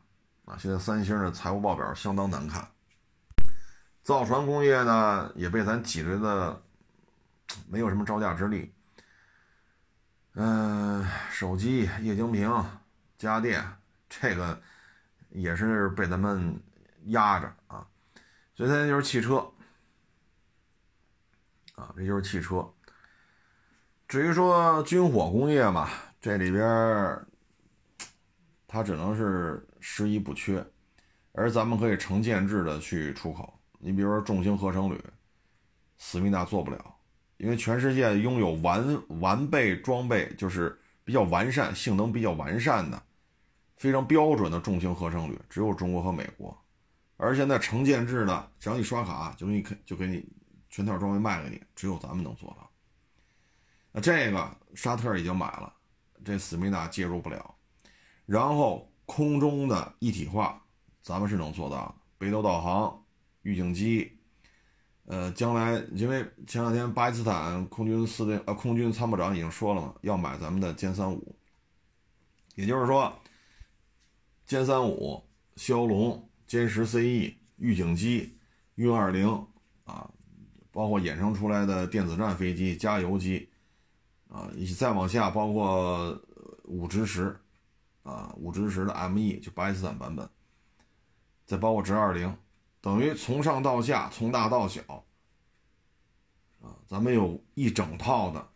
[0.44, 0.56] 啊。
[0.58, 2.66] 现在三星的财务报表相当难看，
[4.02, 6.62] 造船工业呢也被咱挤兑的
[7.68, 8.72] 没有什么招架之力。
[10.34, 12.64] 嗯，手机、液晶屏、
[13.18, 13.64] 家电
[14.08, 14.60] 这个。
[15.30, 16.58] 也是被咱们
[17.06, 17.86] 压着啊，
[18.54, 19.36] 所以它就是汽车
[21.74, 22.66] 啊，这就是汽车。
[24.08, 25.90] 至于说军火工业嘛，
[26.22, 26.64] 这里边
[28.68, 30.64] 它只能是十一不缺，
[31.32, 33.58] 而咱们可以成建制的去出口。
[33.78, 35.00] 你比如说重型合成铝，
[35.98, 36.96] 思密达做不了，
[37.36, 43.02] 因为全世界拥有完完备装备，就是比较完善、性能比较完善的。
[43.76, 46.56] 非常标准的重型合成铝，只有中国和美国。
[47.18, 50.26] 而现在成建制的，只要你刷卡，就给你就给你
[50.70, 52.70] 全套装备卖给你，只有咱们能做到。
[53.92, 55.72] 那这个沙特已经买了，
[56.24, 57.55] 这思密达介入不了。
[58.26, 60.62] 然后空中的一体化，
[61.02, 63.02] 咱们是能做到，北斗导航、
[63.42, 64.12] 预警机。
[65.06, 71.36] 呃，将来因为前两天巴基斯坦空军司令呃空军参谋长已经说了嘛，要买咱们的歼三五，
[72.56, 73.12] 也就是说。
[74.48, 75.24] 歼三五、
[75.56, 78.38] 枭龙、歼十 CE、预警机、
[78.76, 79.28] 运二零
[79.82, 80.08] 啊，
[80.70, 83.48] 包括衍生出来的电子战飞机、加油机
[84.28, 86.16] 啊，以再往下，包括
[86.62, 87.36] 五直十
[88.06, 90.30] 啊，五直十的 ME 就巴基斯坦版本，
[91.44, 92.32] 再包括直二零，
[92.80, 94.80] 等于从上到下，从大到小
[96.62, 98.48] 啊，咱们有一整套的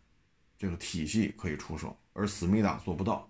[0.57, 3.29] 这个体系可以出手，而思密达做不到。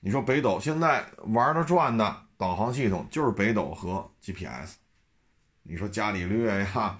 [0.00, 4.78] 你说北斗现在玩的转的导航系统就是北斗和 GPS，
[5.62, 6.98] 你说伽利略呀，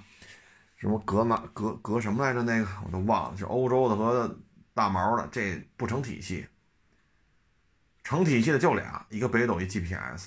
[0.76, 2.44] 什么格马格格什么来着？
[2.44, 4.38] 那个我都忘了，是欧洲的和
[4.72, 6.46] 大毛的，这不成体系。
[8.10, 10.26] 成体系的就俩，一个北斗，一 GPS，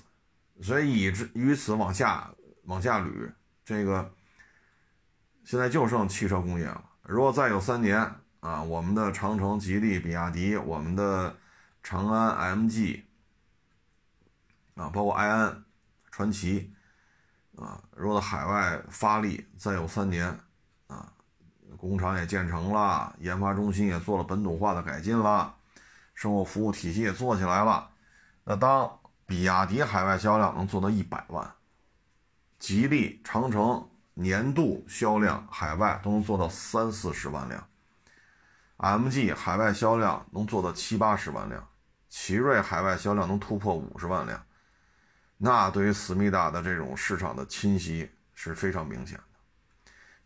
[0.62, 3.30] 所以以至于此往下往下捋，
[3.66, 4.10] 这个
[5.44, 6.82] 现在就剩汽车工业了。
[7.02, 8.00] 如果再有三年
[8.40, 11.36] 啊，我们的长城、吉利、比亚迪，我们的。
[11.86, 13.02] 长安 MG
[14.76, 15.66] 啊，包括埃安、
[16.10, 16.74] 传奇
[17.58, 20.40] 啊，如果海外发力，再有三年
[20.88, 21.12] 啊，
[21.76, 25.54] 工厂也建成了，研发中心也做了本土化的改进了，
[26.14, 27.90] 售后服务体系也做起来了。
[28.44, 31.54] 那当比亚迪海外销量能做到一百万，
[32.60, 37.68] 吉利、长城年度销量海外都能做到三四十万辆
[38.78, 41.68] ，MG 海外销量能做到七八十万辆。
[42.10, 44.46] 奇瑞海外销量能突破五十万辆，
[45.38, 49.24] 那对于思密达的这种市场的侵袭是非常明显的。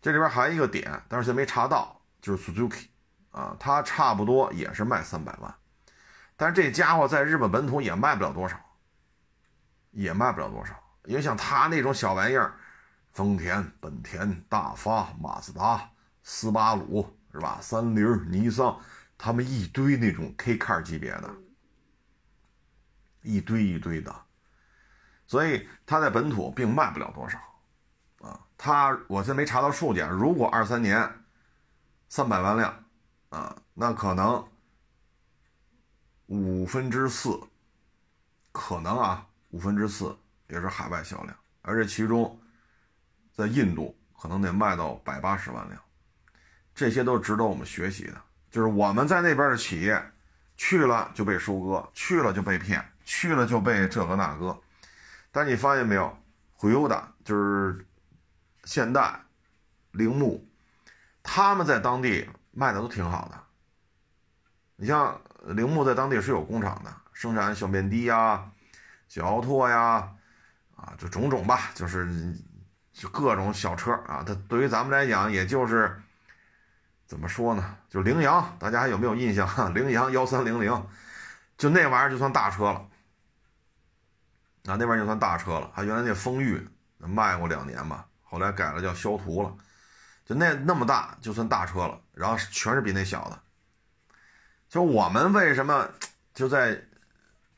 [0.02, 2.88] 这里边还有一个点，但是现在没查到，就是 Suzuki
[3.32, 5.56] 啊，它差不多也是卖三百万，
[6.38, 8.58] 但是这家伙在日本本土也卖不了多少，
[9.91, 10.73] 也卖不了多少。
[11.04, 12.54] 因为像他那种小玩意儿，
[13.12, 15.89] 丰田、本田、大发、马自达、
[16.23, 17.58] 斯巴鲁是吧？
[17.62, 18.80] 三菱、尼桑，
[19.17, 21.30] 他们一堆那种 K car 级别的。
[23.23, 24.15] 一堆一堆的，
[25.26, 27.38] 所以它在本土并卖不了多少，
[28.21, 31.12] 啊，它我现在没查到数据，如果二三年
[32.08, 32.86] 三百万辆，
[33.30, 34.47] 啊，那可能
[36.28, 37.40] 五分之四，
[38.52, 40.16] 可能啊，五分之四
[40.48, 42.40] 也是海外销量，而且其中
[43.34, 45.82] 在印度可能得卖到百八十万辆，
[46.76, 48.22] 这些都是值得我们学习的。
[48.50, 50.12] 就是我们在那边的企业
[50.56, 54.60] 去了就被收割，去了就被骗，去了就被这个那个。
[55.32, 56.18] 但你发现没有，
[56.54, 57.86] 回优的就是
[58.63, 59.22] 现代、
[59.92, 60.46] 铃木，
[61.22, 63.44] 他们在当地卖的都挺好的。
[64.78, 68.50] 你像铃木在当地是有工厂的，生产小面的呀、
[69.08, 70.10] 小奥拓呀，
[70.76, 72.36] 啊，就种种吧，就是
[72.91, 74.23] 就各种小车啊。
[74.26, 76.02] 它对于咱们来讲，也就是
[77.06, 77.78] 怎么说呢？
[77.89, 79.47] 就羚羊，大家还有没有印象？
[79.73, 80.88] 羚羊幺三零零，
[81.58, 82.86] 就那玩意儿就算大车了。
[84.65, 85.71] 啊，那边就算大车了。
[85.73, 89.54] 还原来那风裕卖过两年吧，后来改了叫肖途了。
[90.26, 93.39] 就那那么大就算大车了，然后全是比那小的。
[94.69, 95.89] 就我们为什么
[96.34, 96.84] 就在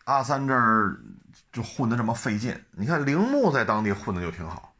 [0.06, 1.00] 阿三这儿
[1.52, 2.64] 就混得这么费劲？
[2.72, 4.76] 你看铃木在当地混的就挺好，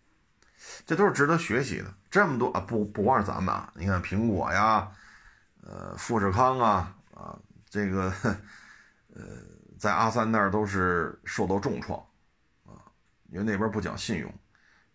[0.86, 1.94] 这都是值得学习的。
[2.10, 4.92] 这么多啊，不不光是咱们啊，你看苹果呀，
[5.62, 7.38] 呃，富士康啊，啊，
[7.70, 8.12] 这个
[9.14, 9.24] 呃，
[9.78, 12.00] 在阿三那儿都是受到重创
[12.66, 12.82] 啊。
[13.30, 14.34] 因为那边不讲信用，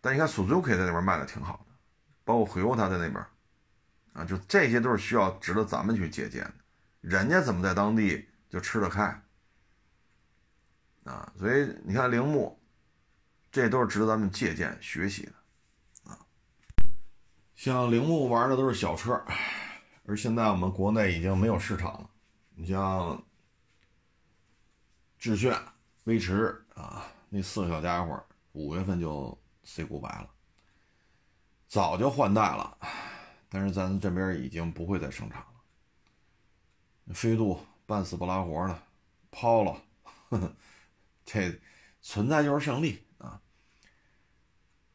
[0.01, 1.75] 但你看 Suzuki 在那边卖的挺好的，
[2.25, 3.25] 包括 Toyota 在那边，
[4.13, 6.64] 啊，就这些都是需要值得咱们去借鉴的。
[7.05, 9.03] 人家怎么在当地就吃得开，
[11.05, 12.59] 啊，所以你看铃木，
[13.53, 16.19] 这都是值得咱们借鉴学习的，啊，
[17.55, 19.23] 像铃木玩的都是小车，
[20.07, 22.11] 而现在我们国内已经没有市场了。
[22.55, 23.23] 你像
[25.19, 25.55] 致炫、
[26.05, 27.07] 威驰啊。
[27.29, 30.31] 那四个小家伙五月份就 say goodbye 了，
[31.69, 32.79] 早就换代了，
[33.51, 35.54] 但是咱这边已经不会再生产了。
[37.13, 38.79] 飞度半死不拉活的
[39.31, 39.83] 抛了，
[40.29, 40.53] 呵呵
[41.25, 41.61] 这
[42.01, 43.41] 存在就是胜利啊。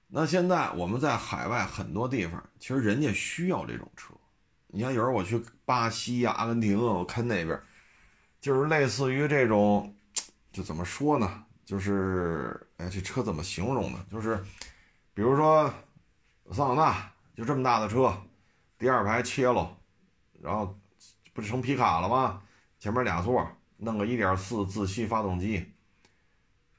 [0.07, 4.13] 那现在我们在海外很多地方，其实人家需要这种车。
[4.67, 7.61] 你像有时候我去巴西呀、阿根廷，我看那边
[8.39, 9.93] 就是类似于这种，
[10.51, 11.45] 就怎么说呢？
[11.65, 14.03] 就是，哎，这车怎么形容呢？
[14.11, 14.43] 就是，
[15.13, 15.71] 比如说，
[16.51, 18.15] 桑塔纳就这么大的车，
[18.77, 19.77] 第二排切了，
[20.41, 20.78] 然后
[21.39, 22.41] 不成皮卡了吗？
[22.79, 25.73] 前面俩座，弄个1.4自吸发动机，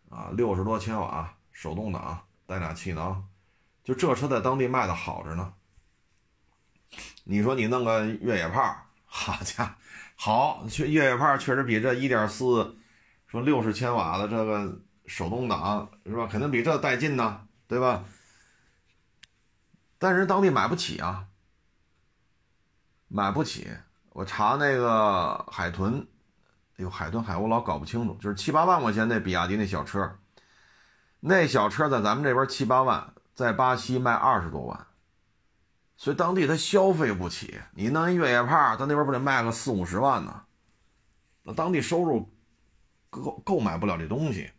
[0.08, 3.26] 啊，六十多千瓦，手动挡，带俩气囊，
[3.82, 5.54] 就这车在当地卖的好着呢。
[7.24, 9.74] 你说你弄个越野炮，好家伙，
[10.16, 12.74] 好，越越野炮确实比这1.4。
[13.26, 16.26] 说六十千瓦的这个手动挡是吧？
[16.26, 18.04] 肯定比这带劲呢，对吧？
[19.98, 21.28] 但是当地买不起啊，
[23.08, 23.68] 买不起。
[24.20, 26.06] 我查那个海豚，
[26.76, 30.18] 哎呦，海豚海我老搞不清楚，就是七八万块钱那比亚迪那小车，
[31.20, 34.86] 那小车在咱们这边七八万，在巴西卖二十多万，
[35.96, 37.58] 所以当地他消费不起。
[37.72, 40.42] 你弄一越野帕，到那边不得卖个四五十万呢？
[41.44, 42.30] 那当地收入。
[43.08, 44.50] 购购买不了这东西，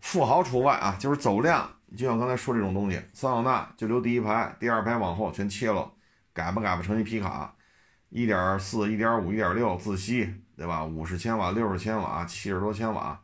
[0.00, 5.92] 富豪除外啊，就是走量，就像刚才说这种东西，桑塔纳就留第一排，第二排往后全切了，
[6.32, 7.54] 改吧改吧成一皮卡，
[8.14, 10.84] 一点四、一点五、一点六自吸，对吧？
[10.84, 13.18] 五十千瓦、六十千瓦、七十多千瓦，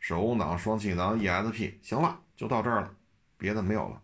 [0.00, 2.90] 手动挡、双气囊、ESP，行了，就到这儿了，
[3.38, 4.00] 别的没有了。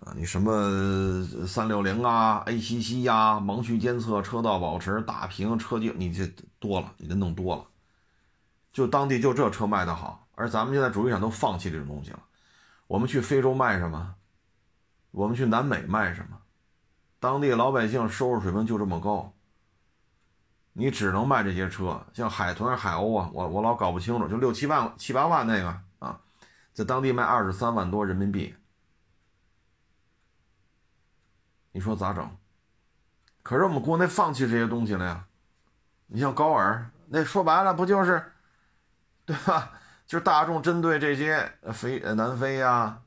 [0.00, 6.26] 啊，你什么三六零啊，ACC 呀，盲区监测、车道保持、大屏、车镜，你这
[6.58, 7.64] 多了，你这弄多了。
[8.72, 12.20] 就当地就这车卖的好，而咱们现在主机厂都放弃这种东西了。
[12.88, 14.16] 我们去非洲卖什么？
[15.12, 16.36] 我们去南美卖什么？
[17.18, 19.32] 当地老百姓收入水平就这么高，
[20.74, 26.20] 你只能卖这些车，像海豚、海鸥啊，我我老搞不清楚，就六七万、七八万那个啊，
[26.72, 28.54] 在当地卖二十三万多人民币。
[31.72, 32.30] 你说咋整？
[33.42, 35.26] 可是我们国内放弃这些东西了呀。
[36.06, 38.32] 你像高尔，那说白了不就是，
[39.24, 39.72] 对吧？
[40.06, 43.00] 就是大众针对这些非南非呀、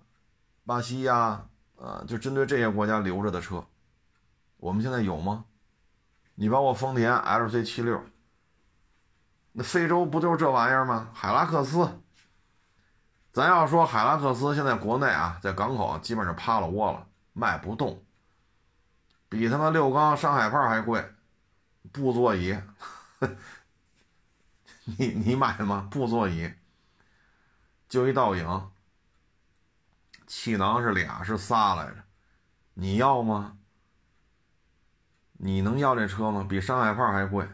[0.66, 1.45] 巴西呀，
[1.78, 3.66] 啊，就针对这些国家留着的车。
[4.60, 5.45] 我们现在有吗？
[6.36, 8.01] 你包括丰田 LC 七六，
[9.51, 11.10] 那非洲不就是这玩意儿吗？
[11.14, 12.01] 海拉克斯，
[13.34, 18.03] 咱要说海拉克斯现在国内啊，在港口基本上趴了窝了，卖不动。
[19.28, 21.14] 比他妈六缸上海炮还贵，
[21.91, 22.57] 布座椅，
[24.97, 25.88] 你你买吗？
[25.91, 26.51] 布座椅，
[27.88, 28.72] 就一倒影，
[30.26, 32.03] 气囊是俩是仨来着，
[32.74, 33.59] 你要吗？
[35.42, 36.46] 你能要这车吗？
[36.48, 37.48] 比山海炮还贵。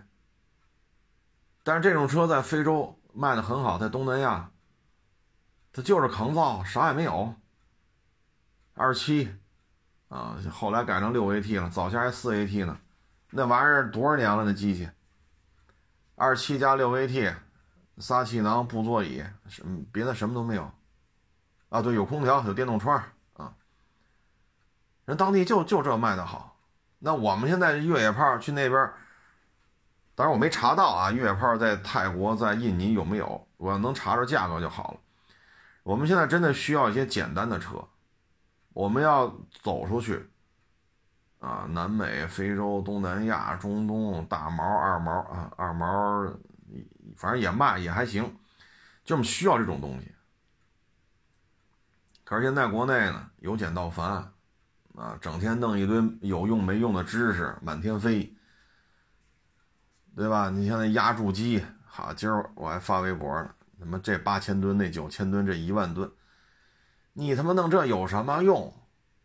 [1.62, 4.50] 但是这种车在非洲卖的很好，在东南亚，
[5.72, 7.36] 它就是抗造，啥也没有。
[8.74, 9.36] 二七，
[10.10, 12.80] 啊，后来改成六 AT 了，早先还四 AT 呢。
[13.30, 14.44] 那玩意儿多少年了？
[14.44, 14.90] 那机器，
[16.16, 17.36] 二七加六 AT，
[18.00, 20.72] 仨气囊，布座椅，什么别的什么都没有。
[21.70, 23.54] 啊，对，有空调，有电动窗啊。
[25.06, 26.55] 人当地就就这卖的好。
[27.00, 28.92] 那我们现在越野炮去那边，
[30.16, 33.48] 当然我没查到啊，越野炮在泰国、在印尼有没有？
[33.58, 35.00] 我要能查着价格就好了。
[35.84, 37.88] 我们现在真的需要一些简单的车，
[38.74, 40.30] 我们要走出去。
[41.40, 46.26] 啊，南美、非洲、东南亚、中东，大毛、二毛啊，二毛，
[47.16, 48.36] 反正也卖也还行，
[49.04, 50.12] 就么需要这种东西。
[52.24, 54.34] 可是现在国内呢，由简到繁，
[54.98, 58.34] 啊，整天弄一堆有用没用的知识满天飞，
[60.16, 60.50] 对吧？
[60.50, 66.10] 你像那压铸机，好，今儿我还发微博呢，他妈这八千吨，那九千吨，这一万吨，
[67.14, 68.74] 你他妈弄这有什么用？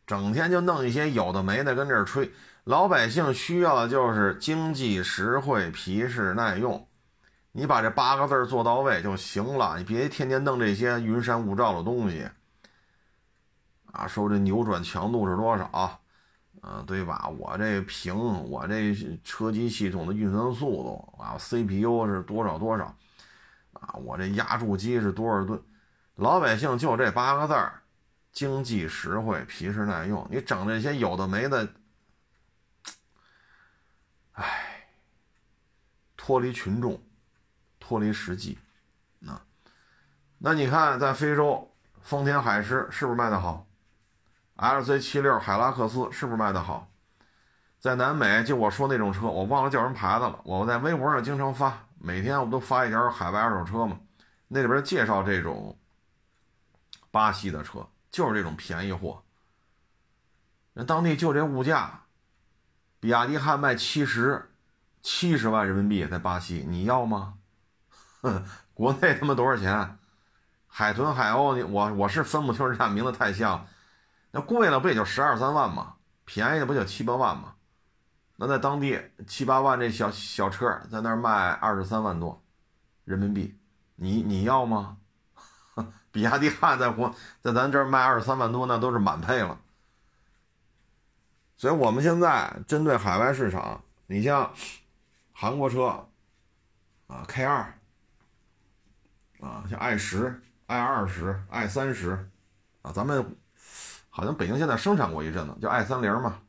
[0.07, 2.33] 整天就弄一些有的没的跟这儿吹，
[2.64, 6.89] 老百姓需要的就是经济实惠、皮实耐用。
[7.53, 12.29] 你把这八个字做到位就行了，你别天天弄这些云山雾罩的东西。
[13.93, 16.01] 啊，说这扭转强度是多少？
[16.62, 17.28] 嗯，对吧？
[17.38, 18.14] 我这屏，
[18.51, 22.84] 我这车机系统的运算速度啊，CPU 是多少多少？
[23.72, 25.62] 啊，我这压铸机是多少吨？
[26.16, 27.74] 老百姓就这八个字儿。
[28.32, 31.68] 经济实惠、皮实耐用，你整这些有的没的，
[34.34, 34.86] 唉，
[36.16, 37.03] 脱离群众，
[37.80, 38.57] 脱离实际，
[39.26, 39.43] 啊，
[40.38, 43.66] 那你看，在非洲，丰田海狮是不是卖的好
[44.61, 46.87] ？LC 七六海拉克斯是不是卖的好？
[47.81, 50.39] 在南美，就我说那种车，我忘了叫什么牌子了。
[50.45, 53.99] 我在微博上经常发，每天我都发一条海外二手车嘛，
[54.49, 55.79] 那里边介绍这种
[57.11, 57.87] 巴西的车。
[58.13, 59.23] 就是这种便宜货，
[60.73, 62.01] 人当地就这物价，
[62.99, 64.51] 比亚迪汉卖七十，
[65.01, 67.35] 七十万人民币在巴西，你要吗？
[68.21, 68.45] 哼，
[68.75, 69.97] 国内他妈多少钱？
[70.67, 73.65] 海豚、海鸥，你我我是分不清这俩名字太像，
[74.31, 75.95] 那贵了不也就十二三万吗？
[76.24, 77.55] 便宜的不就七八万吗？
[78.37, 82.43] 那在当地七八万这小小车在那儿卖二十三万多
[83.05, 83.59] 人民币，
[83.97, 84.97] 你你要吗？
[86.12, 89.61] 比亚迪汉在国在咱这儿卖二十三万多，那都是满配了。
[91.57, 94.53] 所以我们现在针对海外市场，你像
[95.33, 96.09] 韩国车
[97.07, 97.78] 啊，K 二
[99.41, 102.31] 啊，像 i 十、i 二十、i 三十
[102.83, 103.37] 啊，咱们
[104.11, 106.43] 好像北京现在生产过一阵子，叫 i 三零嘛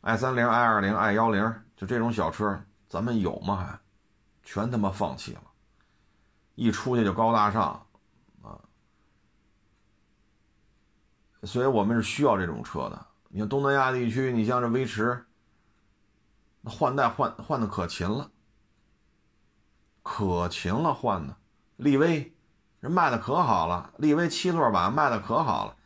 [0.00, 3.56] ，i 三零、i 二零、i 幺零，就这种小车，咱们有吗？
[3.56, 3.78] 还
[4.42, 5.42] 全他妈放弃了。
[6.54, 7.86] 一出去就高大上，
[8.42, 8.58] 啊，
[11.44, 13.06] 所以我们是需要这种车的。
[13.28, 15.24] 你看东南亚地区，你像这威驰，
[16.64, 18.30] 换代换换的可勤了，
[20.02, 21.36] 可勤了换的。
[21.76, 22.34] 力威
[22.82, 25.76] 人卖的可好了，力威七座版卖的可好了，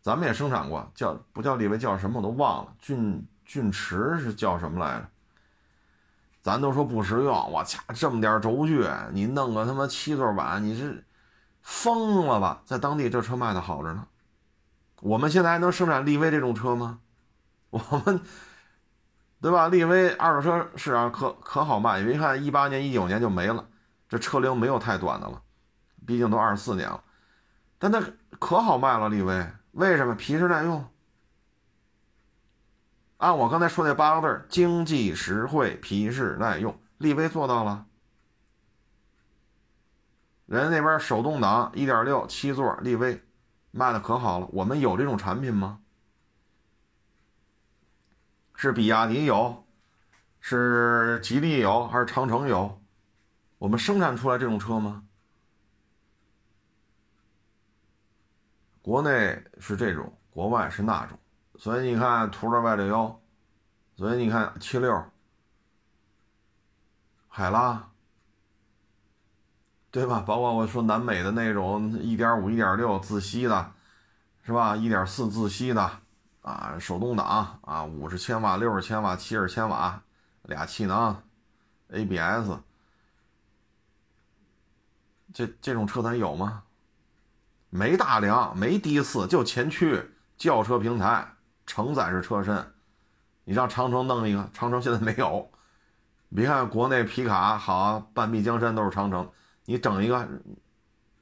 [0.00, 5.08] 咱们也生产过，叫不叫力威叫什么我都忘了，骏骏驰是叫什么来着？
[6.40, 11.04] 咱都说不实用，我掐这么点轴距，你弄个他妈七座版，你是
[11.60, 12.62] 疯了吧？
[12.64, 14.06] 在当地这车卖的好着呢，
[15.02, 17.00] 我们现在还能生产力威这种车吗？
[17.68, 18.22] 我们，
[19.42, 19.68] 对吧？
[19.68, 23.68] 力威二手车市场可可好卖，你别看一八年、一九年就没了，
[24.08, 25.42] 这车龄没有太短的了，
[26.06, 27.02] 毕竟都二十四年了，
[27.78, 28.02] 但它
[28.38, 30.14] 可好卖了，立威为什么？
[30.14, 30.84] 皮实耐用。
[33.18, 37.86] 按我刚才说那八个字儿，经济实惠、皮实耐用，立威做到了。
[40.46, 43.22] 人家那边手动挡一点六七座立威
[43.70, 45.80] 卖的可好了，我们有这种产品吗？
[48.54, 49.64] 是比亚迪有，
[50.40, 52.82] 是吉利有，还是长城有？
[53.56, 55.03] 我们生产出来这种车吗？
[58.84, 61.18] 国内是这种，国外是那种。
[61.56, 63.18] 所以你看，途乐 Y 六幺，
[63.96, 65.02] 所以你看七六，
[67.28, 67.88] 海拉，
[69.90, 70.20] 对吧？
[70.20, 73.72] 包括我说南美的那种一点五、一点六自吸的，
[74.42, 74.76] 是吧？
[74.76, 75.90] 一点四自吸的，
[76.42, 80.02] 啊，手动挡啊，五十千瓦、六十千瓦、七十千瓦，
[80.42, 81.22] 俩气囊
[81.88, 82.58] ，ABS，
[85.32, 86.63] 这这种车咱有吗？
[87.76, 90.00] 没大梁，没低四，就前驱
[90.36, 91.26] 轿车平台。
[91.66, 92.72] 承载式车身，
[93.42, 95.50] 你让长城弄一个，长城现在没有。
[96.32, 99.28] 别看国内皮卡好，半壁江山都是长城，
[99.64, 100.28] 你整一个，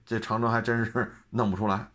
[0.04, 1.88] 这长城还真是弄不出来。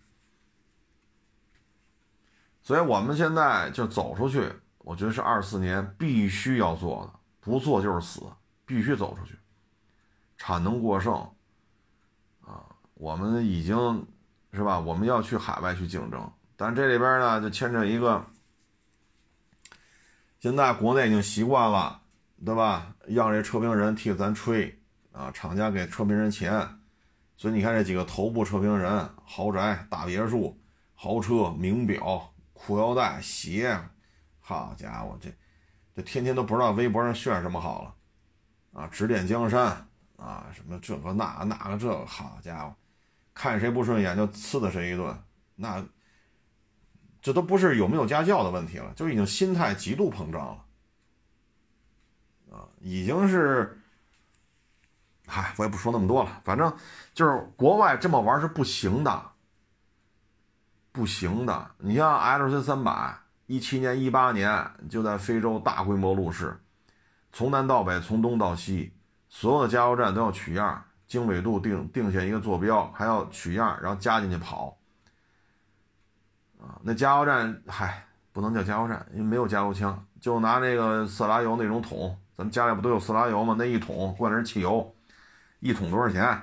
[2.63, 8.23] 所以我们现在就走出去，我觉得是二四年必须要做的，不做就是死，
[8.65, 9.37] 必须走出去。
[10.35, 11.13] 产能过剩，
[12.41, 14.07] 啊，我们已经
[14.53, 14.79] 是吧？
[14.79, 18.25] 我们要去海外去竞争，但这里边呢就牵扯一个，
[20.39, 22.01] 现在国内已经习惯了，
[22.45, 22.95] 对吧？
[23.07, 24.79] 让这车评人替咱吹，
[25.11, 26.67] 啊，厂家给车评人钱，
[27.35, 30.59] 所以你看这几个头部车评人，豪宅、大别墅、
[30.95, 32.33] 豪车、名表。
[32.59, 33.79] 裤腰带、鞋，
[34.39, 35.29] 好家伙，这
[35.95, 42.75] 这天天都不知道微博上炫什么好了，啊，指点江山啊，什么这个那那个这个，好家伙，
[43.37, 45.15] 看谁不顺眼就呲的谁一顿，
[45.55, 45.85] 那
[47.21, 50.65] 这都不是有没有家教的问题了，就已经心态极度膨胀了，
[52.51, 53.79] 啊，已经是，
[55.27, 56.75] 嗨，我也不说那么多了，反正
[57.13, 59.31] 就是国外这么玩是不行的。
[60.91, 66.59] 不行的，你像 L C 三百，一七年、一八年就在非洲大规模路试，
[67.31, 68.93] 从南到北，从东到西，
[69.29, 74.77] 所有的加油站都要取样，经纬度定定下一个坐标，还要取样，然后加进去跑。
[76.59, 83.55] 啊，那加油站，嗨，不能叫加油站，因为没有加油枪，就拿那个色拉油那种桶，咱们家里不都有色拉油吗？
[83.57, 84.93] 那一桶灌的是汽油，
[85.59, 86.41] 一桶多少钱？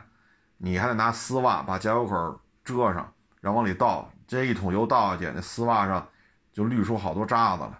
[0.56, 4.10] 你还得拿丝袜把加油口遮上，然后往里倒。
[4.26, 6.08] 这一桶油倒下去，那丝袜上
[6.50, 7.78] 就滤出好多渣子来。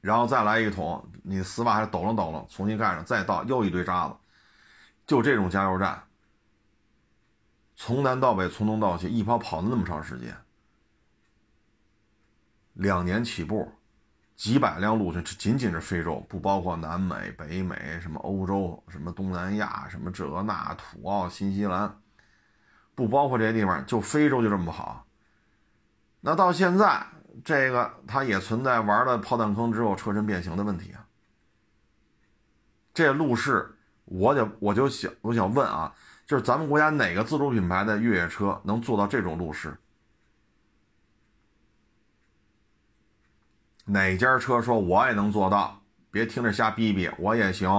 [0.00, 4.14] 然后再来一桶，你丝袜还抖楞抖楞，重新盖上，再倒又一堆渣子。
[5.10, 6.04] 就这种加油站，
[7.74, 10.32] 从南到北，从东到西，一跑跑了那么长时间，
[12.74, 13.72] 两年起步，
[14.36, 22.00] 几百辆陆巡，仅仅是非洲，不包括南美、北美，什么欧洲，什么东南亚，什么这那土澳、新西兰。
[22.94, 25.08] 不包括这些地方，就非洲就这么不好。
[26.20, 27.04] 那到现在，
[27.44, 31.04] 这个它也存在玩了炮弹坑之后车身变形的问题啊。
[32.94, 33.76] 这路试，
[34.10, 35.94] 我就我就想我想问啊，
[36.26, 39.74] 就是咱们国家哪个自主品牌的越野车能做到这种路试？
[43.84, 45.80] 哪家车说我也能做到？
[46.10, 47.70] 别听着瞎逼逼，我也行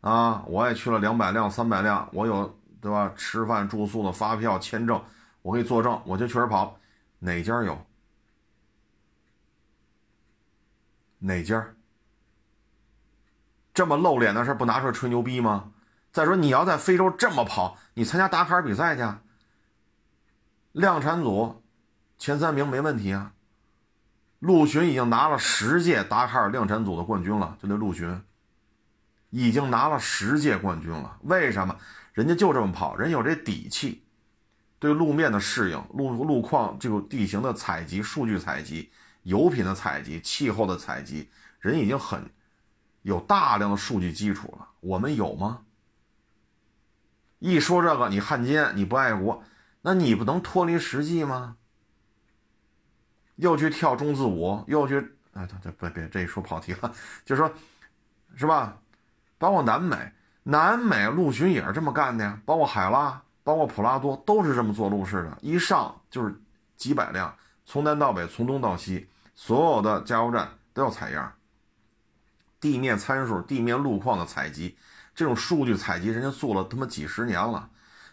[0.00, 0.44] 啊！
[0.46, 2.58] 我也去了两百辆、三百辆，我有。
[2.84, 3.10] 对吧？
[3.16, 5.02] 吃饭住宿的发票、签证，
[5.40, 6.78] 我可以作证，我就确实跑。
[7.18, 7.78] 哪家有？
[11.18, 11.66] 哪家？
[13.74, 15.72] 这么露脸的事不拿出来吹牛逼吗？
[16.12, 19.02] 再说你要在非洲这么跑，你参加达喀尔比赛去，
[20.70, 21.62] 量产组
[22.16, 23.32] 前三名没问题啊。
[24.38, 28.22] 陆巡已经拿了十届达喀尔量产组的冠军了，就那陆巡
[29.30, 31.18] 已经拿了十届冠军了。
[31.22, 31.76] 为什么？
[32.12, 34.04] 人家就这么跑，人有这底气，
[34.78, 38.92] 对路面的适应、路路况这个地形的采集、数据采集、
[39.24, 42.30] 油品的采集、气候的采集，人已经很
[43.04, 44.66] 有大量的数据基础了。
[44.80, 45.60] 我们有吗？
[47.38, 49.44] 一说这个，你汉奸，你不爱国，
[49.82, 51.56] 那你不能脱离实际吗？
[53.36, 55.16] 又去跳中字舞，又去……
[55.34, 56.92] 哎，这这别别，这一说跑题了，
[57.24, 57.52] 就说，
[58.34, 58.78] 是吧？
[59.38, 60.12] 包括南美。
[60.46, 65.38] 南美陆巡也是这么干的呀，包括海拉，包括普拉多，都是这么做路试的。
[65.42, 66.34] 一上就是
[66.76, 67.34] 几百辆，
[67.66, 71.30] 从南到北，从东到西，所有的加油站都要采样。
[72.64, 74.74] 地面参数、地面路况的采集，
[75.14, 77.68] 这种数据采集，人家做了他妈几十年了。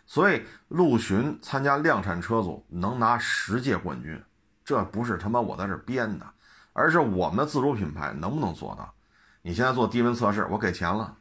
[0.06, 4.22] 所以陆巡参加量产车组能拿十届冠军，
[4.66, 6.30] 这不是他妈我在这编的，
[6.74, 8.94] 而是我们的自主品牌能不能做到？
[9.42, 11.16] 你现在做低温测试，我给钱了。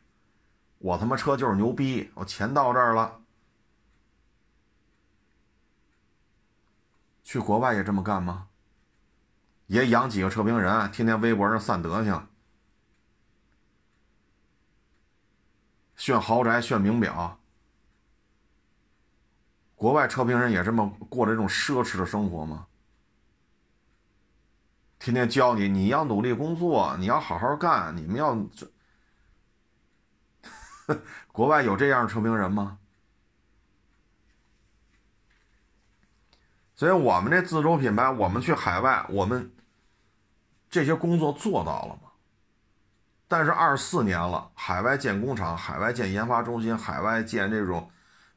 [0.78, 3.20] 我他妈车就是牛逼，我钱到这儿了。
[7.22, 8.48] 去国外也这么干吗？
[9.68, 12.26] 也养几个测评人，天天微博上散德行，
[16.00, 17.38] 炫豪宅、炫名表。
[19.74, 22.66] 国外车评人也这么过这种奢侈的生活吗？
[24.98, 28.66] 天天教你，你要努力工作，你要好好干，你们要这。
[31.32, 32.78] 国外有这样的车评人吗？
[36.76, 39.54] 所以，我们这自主品牌，我们去海外，我们
[40.70, 42.09] 这些工作做到了吗？
[43.30, 47.88] 但是二四年了，海外建工厂，海外建研发中心，海外建这种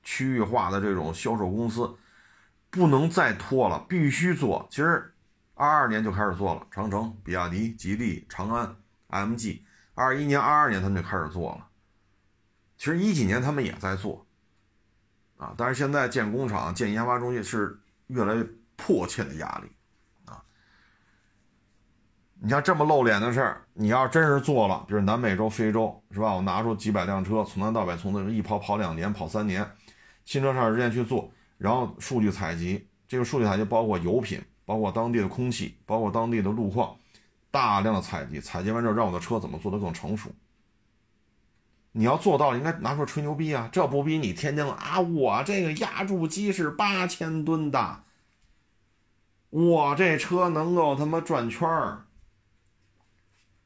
[0.04, 1.96] 区域化的这种销售公司，
[2.70, 4.68] 不能再拖了，必须做。
[4.70, 5.12] 其实，
[5.56, 8.76] 二二年就开始做了，长城、比亚迪、吉利、长安、
[9.10, 9.64] MG。
[9.96, 11.68] 二一年、二二年他们就开始做了。
[12.78, 14.28] 其实一几年他们也在做，
[15.38, 19.73] 啊，但是现在建工厂、建研发中心是越来越迫切的压力，
[22.44, 26.36] 你像这么露脸的事儿，你要真是做了，比如南美洲、非洲，是吧？
[26.36, 29.66] 我拿出几百辆车，从南到北，从那一跑跑两年、跑三年，
[30.26, 34.42] 新车上时间去做，然后数据采集，这个数据采集包括油品。
[34.66, 36.96] 包括当地的空气，包括当地的路况，
[37.52, 40.30] 大量的采集，采集完之后，让我的车怎么做得更成熟？
[41.92, 43.68] 你要做到，应该拿出来吹牛逼啊！
[43.74, 48.04] 这不比你天天啊，我这个压铸机是八千吨的，
[49.50, 52.06] 我这车能够他妈转圈儿。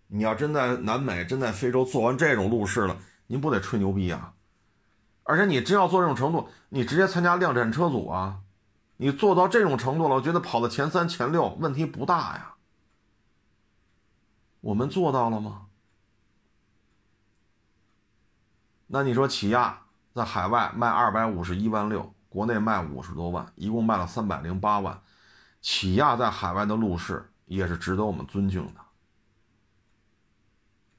[0.07, 2.97] 你要真在南美、真在非洲做完这种路试了，
[3.27, 4.33] 您不得吹牛逼啊？
[5.23, 8.39] 而且你真要做这种程度，你直接参加量产车组啊！
[8.95, 12.55] 你做到这种程度了，我觉得跑到前三、前六问题不大呀。
[14.61, 15.67] 我们做到了吗？
[18.87, 19.81] 那你说起亚
[20.13, 25.01] 在海外卖二百五十一万六，国内卖五十多万，一共卖了三百零八万。
[25.59, 28.86] 起亚在海外的路试也是值得我们尊敬的。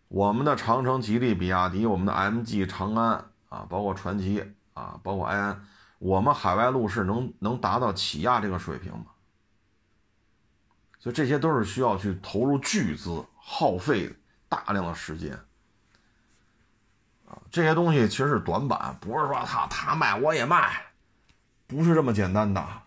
[0.09, 4.43] 我们的长城、吉利、比亚迪，我们的 MG、长安啊，包括传祺
[4.75, 5.65] 啊，包括埃安。
[5.99, 9.07] 我们海外路试能能达到起亚这个水平吗？
[10.99, 14.15] 所以这些都是需要去投入巨资、耗费
[14.49, 15.33] 大量的时间
[17.29, 17.39] 啊。
[17.51, 20.87] 这些东西其实是短板，不是说他他卖我也卖，
[21.67, 22.85] 不是这么简单的啊。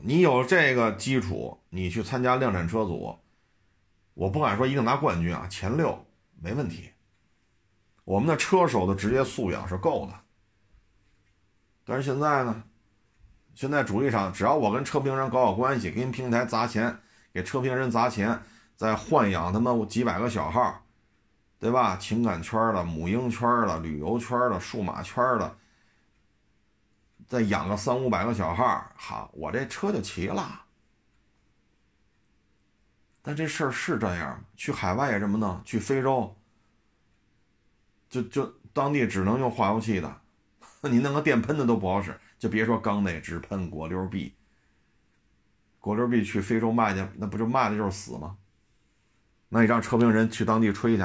[0.00, 3.18] 你有这个基础，你去参加量产车组，
[4.14, 6.04] 我不敢说一定拿冠军啊，前六
[6.40, 6.90] 没问题。
[8.04, 10.12] 我们的车手的职业素养是够的，
[11.84, 12.64] 但是现在呢？
[13.54, 16.98] 现在主力上，只要我跟车评人搞好关系，给你平台砸钱，
[17.32, 18.42] 给车评人砸钱，
[18.76, 20.82] 再豢养他妈几百个小号，
[21.58, 21.96] 对吧？
[21.96, 25.56] 情感圈的、母婴圈的、旅游圈的、数码圈的，
[27.28, 30.62] 再养个三五百个小号，好，我这车就齐了。
[33.22, 36.36] 但这事儿是这样，去海外也这么弄，去非洲。
[38.10, 40.20] 就就当地只能用化油器的，
[40.90, 44.34] 你弄个电喷的都不好使，就别说缸内直喷果溜 B。
[45.78, 48.36] 果溜 B 去非洲卖去，那不就卖的就是死吗？
[49.48, 51.04] 那你让车评人去当地吹去，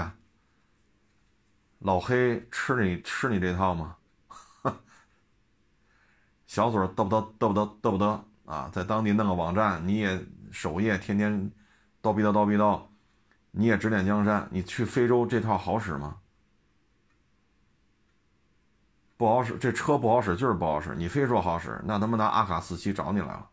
[1.80, 3.96] 老黑吃你吃你这套吗？
[6.48, 11.52] 小嘴嘚不嘚嘚不嘚嘚不嘚啊，在当地弄个网站，你也首页天天
[12.08, 12.82] 叨逼叨叨逼叨，
[13.52, 16.20] 你也指点江山，你去非洲这套好使吗？
[19.18, 20.96] 不好使，这车不好使，就是不好使。
[20.96, 23.50] 你非说好使，那他妈拿阿卡四七找你来了。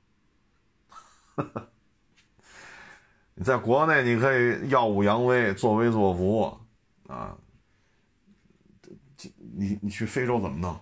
[3.34, 6.61] 你在国内你可以耀武扬威，作威作福
[7.09, 7.36] 啊。
[9.57, 10.72] 你你去非洲怎么弄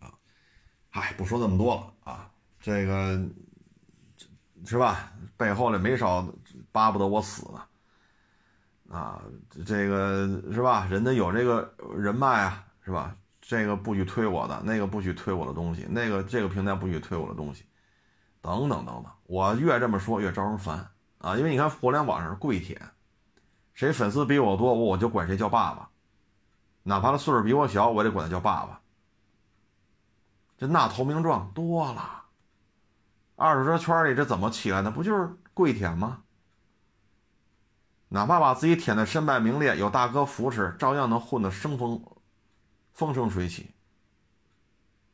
[0.00, 0.10] 啊？
[0.90, 2.30] 哎，不说那么多了啊。
[2.58, 3.20] 这个
[4.64, 5.12] 是吧？
[5.36, 6.26] 背后里没少
[6.72, 7.62] 巴不得我死呢。
[8.96, 9.22] 啊，
[9.64, 10.86] 这个是吧？
[10.90, 13.14] 人家有这个人脉啊，是吧？
[13.40, 17.64] 这个不许推我的，那个不许推我的东西，那个这个平台不许推我的东西，
[18.40, 19.06] 等等等等。
[19.24, 21.36] 我越这么说越招人烦啊！
[21.36, 22.80] 因为你看互联网上跪舔，
[23.74, 25.88] 谁粉丝比我多，我就管谁叫爸爸，
[26.82, 28.80] 哪怕他岁数比我小，我也得管他叫爸爸。
[30.58, 32.19] 这那投名状多了，
[33.40, 34.90] 二手车圈里这怎么起来的？
[34.90, 36.24] 不就是跪舔吗？
[38.08, 42.04] 哪怕把自己舔的身败名裂，有大哥扶持，照样能混得生风。
[42.92, 43.74] 风生水起，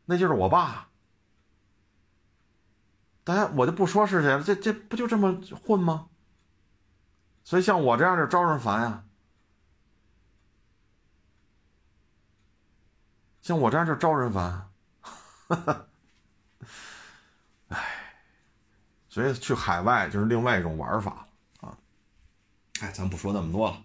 [0.07, 0.89] 那就是我爸。
[3.23, 6.09] 大家我就不说是谁了，这这不就这么混吗？
[7.45, 9.05] 所以像我这样的招人烦呀。
[13.41, 14.69] 像我这样就招人烦，
[15.01, 15.87] 哈哈，
[19.17, 21.27] 所以去海外就是另外一种玩法
[21.61, 21.75] 啊。
[22.83, 23.77] 哎，咱不说那么多了。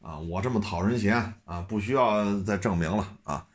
[0.00, 3.46] 啊，我这么讨人嫌啊，不需要再证明了啊。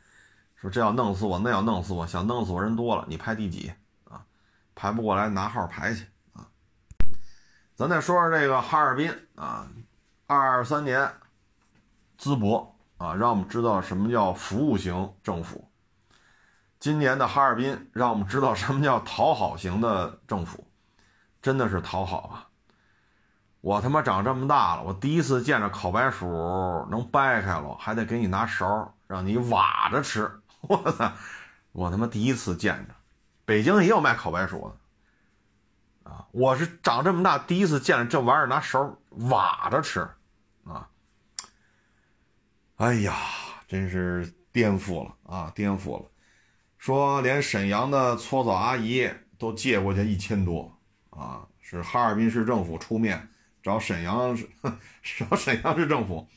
[0.54, 3.72] 说这要弄死我，那要弄死我，想弄死我人多了，你排第几
[4.04, 4.24] 啊？
[4.76, 6.46] 排不过来拿号排去啊。
[7.74, 9.68] 咱再说说这个哈尔滨啊，
[10.28, 11.10] 二三年
[12.20, 15.68] 淄博啊，让我们知道什么叫服务型政府。
[16.78, 20.65] 今年的哈尔滨让我们知道什么叫讨好型的政府，
[21.46, 22.48] 真的是讨好啊。
[23.60, 26.26] 我他妈长这么大了，我第一次见着烤白薯
[26.90, 30.28] 能掰开了，还得给你拿勺让你挖着吃。
[30.62, 31.12] 我操，
[31.70, 32.94] 我他妈第一次见着。
[33.44, 34.68] 北京也有卖烤白薯
[36.04, 36.26] 的，啊！
[36.32, 38.98] 我是长这么大第一次见着这玩意儿拿勺
[39.30, 40.00] 挖着吃，
[40.64, 40.88] 啊！
[42.74, 43.14] 哎呀，
[43.68, 45.52] 真是颠覆了啊！
[45.54, 46.10] 颠覆了。
[46.76, 50.75] 说连沈阳的搓澡阿姨都借过去一千多
[51.16, 51.48] 啊！
[51.60, 53.28] 是哈尔滨市政府出面
[53.60, 54.48] 找沈阳市，
[55.18, 56.28] 找沈阳市政府，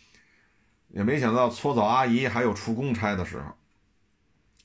[0.88, 3.54] 也没想到搓澡阿姨还有出公差的时候，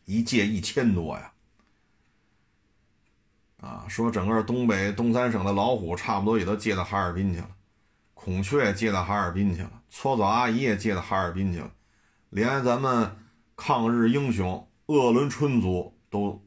[0.07, 1.33] 一借一千多呀！
[3.61, 7.51] 啊，说整个东北东三省的老虎差不多也都借到哈尔滨去了，
[8.15, 11.71] 孔雀借到哈尔滨去了，搓澡阿姨也借到哈尔滨去了，
[12.31, 13.19] 连咱们
[13.57, 16.43] 抗日英雄鄂伦春族都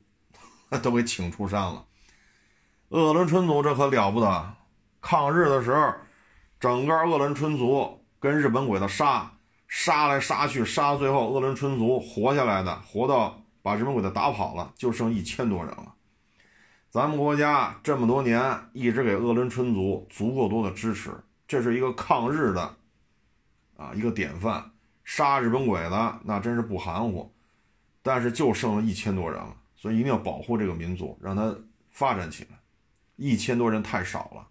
[0.82, 1.87] 都给请出山了。
[2.90, 4.54] 鄂伦春族这可了不得，
[5.02, 5.94] 抗日的时候，
[6.58, 9.30] 整个鄂伦春族跟日本鬼子杀，
[9.68, 15.96] 杀来杀去，杀最后，鄂伦春族活下来的，活到把日本鬼子打跑了，就剩一千多人了。
[16.90, 21.12] 咱们国家这么多年一直给鄂伦春族足够多的支持，
[21.46, 22.74] 这是一个抗日的
[23.76, 24.72] 啊一个典范。
[25.04, 27.30] 杀日本鬼子那真是不含糊，
[28.02, 31.54] 但是就剩了一千多人了，所以一定要保护这个民族，让它
[31.90, 32.57] 发展起来。
[33.18, 34.48] 一千多人太少了。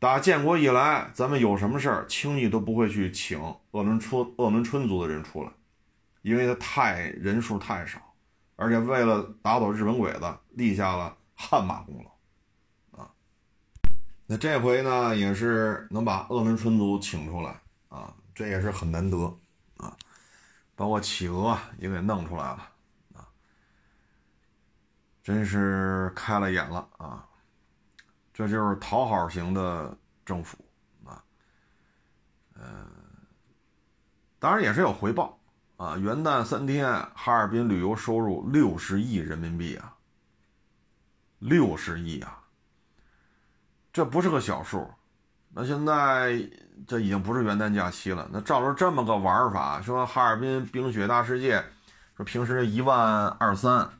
[0.00, 3.38] 打建国以来，咱们有什么事儿，轻易都不会去请
[3.70, 5.50] 鄂伦春鄂伦春族的人出来，
[6.22, 8.00] 因为他太人数太少，
[8.56, 11.16] 而且为了打倒日本鬼子，立下了。
[11.34, 13.10] 汗马功劳，啊，
[14.26, 19.36] 那这回呢也是能把鄂伦春族请出来啊，这也是很难得
[19.78, 19.96] 啊，
[20.76, 22.68] 包括企鹅也给弄出来了
[23.14, 23.26] 啊，
[25.20, 27.26] 真是开了眼了啊，
[28.32, 30.58] 这就是讨好型的政府
[31.04, 31.22] 啊，
[32.54, 32.86] 呃，
[34.38, 35.38] 当然也是有回报
[35.76, 39.94] 啊，元旦三天哈尔滨旅游收入六十亿人民币啊。
[41.38, 42.40] 六十亿啊，
[43.92, 44.88] 这不是个小数。
[45.48, 46.48] 那现在
[46.86, 48.28] 这已经不是元旦假期了。
[48.32, 51.64] 那照着这么个玩法，说哈尔滨冰雪大世界，
[52.16, 53.90] 说平时一万二三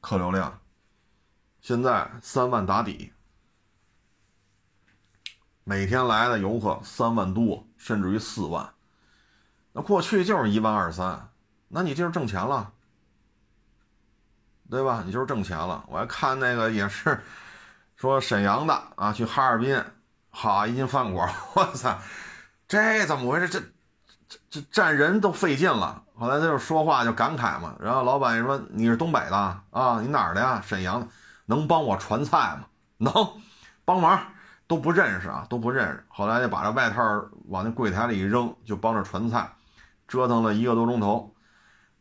[0.00, 0.58] 客流量，
[1.60, 3.12] 现在三万打底，
[5.70, 8.68] 每天来的游客三万多，甚至于四万。
[9.72, 11.28] 那过去就是一万二三，
[11.68, 12.72] 那你就是挣钱了。
[14.68, 15.04] 对吧？
[15.06, 15.84] 你就是挣钱了。
[15.86, 17.22] 我还看那个也是，
[17.94, 19.80] 说沈阳的啊，去哈尔滨，
[20.30, 21.96] 好一进饭馆， 我操，
[22.66, 23.48] 这怎么回事？
[23.48, 23.60] 这
[24.28, 26.02] 这这站人都费劲了。
[26.16, 27.76] 后来他就说话就感慨嘛。
[27.78, 29.36] 然后老板说：“你是东北的
[29.70, 30.00] 啊？
[30.00, 30.60] 你哪儿的呀？
[30.66, 31.06] 沈阳的，
[31.46, 32.66] 能帮我传菜吗？
[32.96, 33.12] 能，
[33.84, 34.20] 帮忙
[34.70, 36.06] 都不认识啊，都不认识。
[36.06, 37.02] 后来就把这外套
[37.48, 39.50] 往那柜台里一扔，就帮着传菜，
[40.06, 41.34] 折腾了一个多钟头，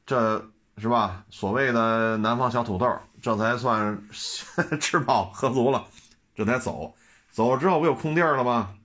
[0.06, 0.46] 这。”
[0.80, 1.26] 是吧？
[1.30, 2.90] 所谓的南方小土豆，
[3.22, 4.02] 这才算
[4.80, 5.84] 吃饱喝足了，
[6.34, 6.96] 这才走。
[7.32, 8.76] 走了之后不有空地儿了吗？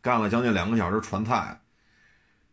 [0.00, 1.60] 干了将近两个小时传菜，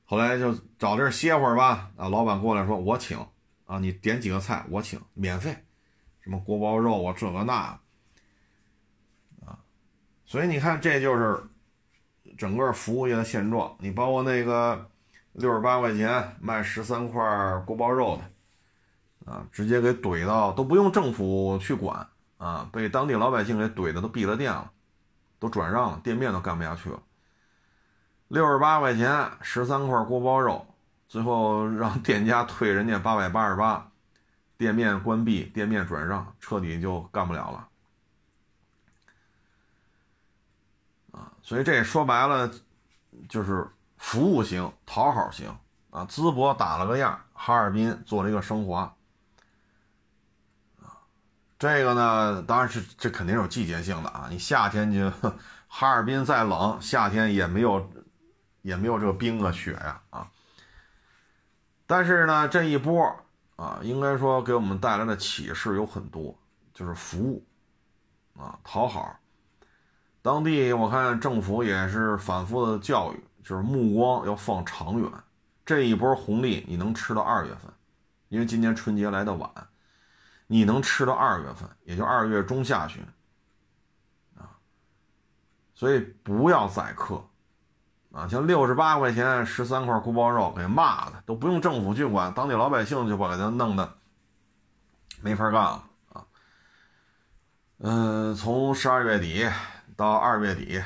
[0.03, 1.91] 后来就找地儿歇会儿吧。
[1.95, 3.19] 啊，老板过来说：“我请
[3.67, 5.55] 啊，你点几个菜我请，免费。
[6.21, 7.79] 什么锅包肉啊，这个那，啊，
[10.29, 11.41] 所以你看，这就是
[12.37, 13.75] 整个服务业的现状。
[13.79, 14.87] 你包括那个
[15.33, 17.19] 六十八块钱卖十三块
[17.65, 18.23] 锅包肉的。”
[19.25, 22.07] 啊，直接给怼到都不用政府去管
[22.37, 24.71] 啊，被当地老百姓给怼的都闭了店了，
[25.39, 26.99] 都转让了，店面都干不下去了。
[28.27, 30.65] 六十八块钱十三块锅包肉，
[31.07, 33.91] 最后让店家退人家八百八十八，
[34.57, 37.68] 店面关闭，店面转让，彻底就干不了了。
[41.41, 42.51] 所以这说白了
[43.27, 43.67] 就是
[43.97, 45.49] 服务型、讨好型
[45.89, 48.95] 啊，淄博打了个样，哈尔滨做了一个升华。
[51.57, 54.27] 这个呢，当然是这肯定有季节性的啊。
[54.29, 55.11] 你夏天就
[55.67, 57.91] 哈尔滨再冷，夏天也没有
[58.61, 60.31] 也没有这个冰啊雪呀啊。
[61.85, 63.13] 但是呢，这一波
[63.57, 66.33] 啊，应该说给我们带来的启示有很多，
[66.73, 67.45] 就是服务
[68.37, 69.18] 啊，讨好。
[70.21, 75.11] 当地我看政府也是反复的教育，就是目光要放长远。
[75.65, 77.71] 这一波红利你能吃到二月份，
[78.27, 79.49] 因为今年春节来的晚。
[80.51, 83.05] 你能吃到二月份，也就二月中下旬，
[84.35, 84.49] 啊，
[85.75, 87.23] 所以不要宰客，
[88.11, 93.95] 啊，像六十八块钱十三块锅包肉，给骂的都不用政府去管，当地老百姓就把它弄得
[95.21, 96.25] 没法干了啊。
[97.77, 99.47] 嗯，从十二月底
[99.99, 100.81] 到二月底，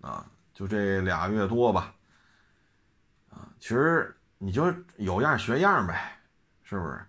[0.00, 1.92] 啊，就这俩月多吧，
[3.28, 6.16] 啊，其实你就有样学样呗，
[6.62, 7.04] 是不是？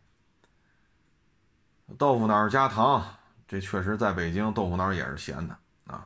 [1.97, 3.01] 豆腐脑加糖，
[3.47, 6.05] 这确实在北京豆腐脑也是咸的啊。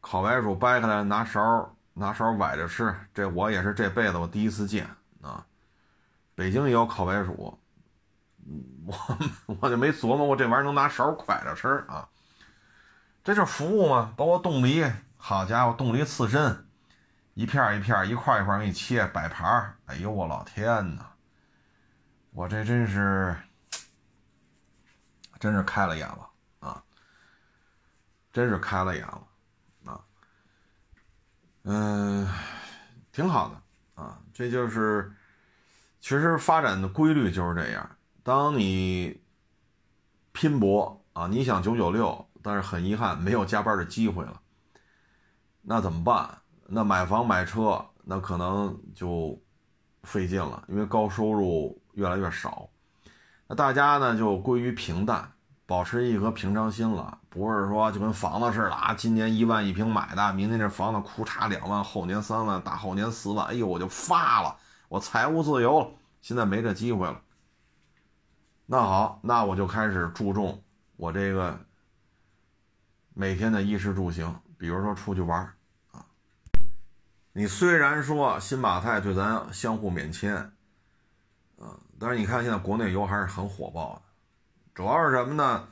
[0.00, 4.88] 烤白薯掰开来拿勺拿勺崴着吃，这我也是这辈子我第一次见
[5.20, 5.46] 啊。
[6.34, 7.58] 北京也有烤白薯，
[8.86, 8.96] 我
[9.60, 12.08] 我就没琢磨过这玩意儿能拿勺蒯着吃啊。
[13.32, 14.12] 这是服务嘛？
[14.16, 14.84] 包括冻梨，
[15.16, 16.66] 好家伙，冻梨刺身，
[17.34, 21.06] 一片一片，一块一块给你切，摆盘哎呦我老天呐！
[22.32, 23.36] 我这真是，
[25.38, 26.28] 真是开了眼了
[26.58, 26.82] 啊！
[28.32, 29.22] 真是开了眼了
[29.84, 30.00] 啊！
[31.62, 32.28] 嗯，
[33.12, 35.12] 挺好的啊，这就是，
[36.00, 37.96] 其实发展的规律就是这样。
[38.24, 39.22] 当你
[40.32, 44.40] 拼搏啊，你想九九六，但是很遗憾没有加班的机会了，
[45.62, 46.38] 那怎么办？
[46.66, 49.40] 那买房买车，那可能就
[50.02, 51.80] 费劲了，因为高收入。
[51.94, 52.70] 越来越少，
[53.48, 55.32] 那大家呢就归于平淡，
[55.66, 57.18] 保持一颗平常心了。
[57.28, 64.56] 不是说就跟房子似的啊，今年一万一平买的，明年这房子哭嚓两万，后年三万，大后年四万，哎呦我就发了，
[64.88, 65.90] 我财务自由了。
[66.20, 67.20] 现在没这机会了。
[68.66, 70.62] 那好，那我就开始注重
[70.96, 71.58] 我这个
[73.20, 75.38] 每天的衣食住行，比如说出去玩
[75.90, 76.06] 啊。
[77.34, 80.34] 你虽然说新马泰对咱相互免签。
[81.58, 84.02] 啊，但是你看现在国内游还是很火爆的，
[84.72, 85.68] 主要是什么呢？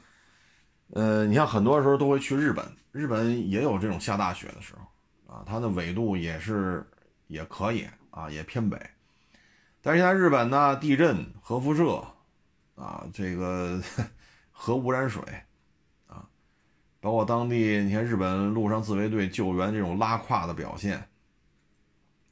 [0.92, 6.86] 呃，你像很多时候都会去日本，日本也有这种下大雪的时候啊，它的纬度也是
[7.28, 8.78] 也可以啊，也偏北。
[9.80, 12.04] 但是现在日本呢，地震、核辐射
[12.74, 13.80] 啊，这个
[14.52, 15.22] 核污染水，
[17.00, 21.08] 包括当地你看日本陆上自卫队救援这种拉胯的表现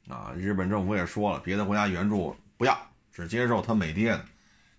[0.09, 2.77] 啊，日本政府也说了，别的国家援助不要。
[3.11, 4.19] 只接受他美爹，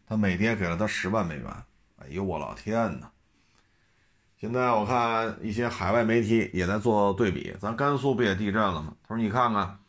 [0.07, 1.47] 他美爹给了他十万美元。
[1.97, 3.11] 哎呦我老天呐！
[4.37, 8.95] 现在我看一些海外媒体也在做对比，咱甘肃不也地震了吗？
[9.03, 9.81] 他说你看看，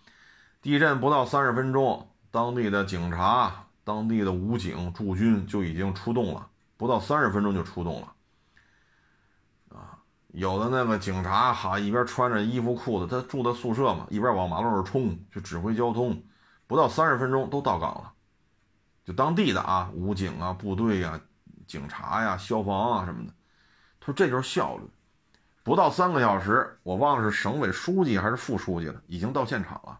[0.63, 8.11] 地震不到三十分钟，当地的警察、当地的武警驻军就已经出动了，不到三十分钟就出动了。
[10.31, 16.23] 有的那个警察哈，一边穿着衣服裤子，他住的宿舍嘛，一边往马路上冲去指挥交通，
[16.67, 18.13] 不到三十分钟都到岗了。
[19.05, 21.19] 就当地的啊，武警啊、部队呀、
[21.65, 23.33] 警察呀、消防啊什么的，
[23.99, 24.83] 他说这就是效率，
[25.63, 29.99] 不到三个小时，我忘了是省委书记还是副书记了，已经到现场了。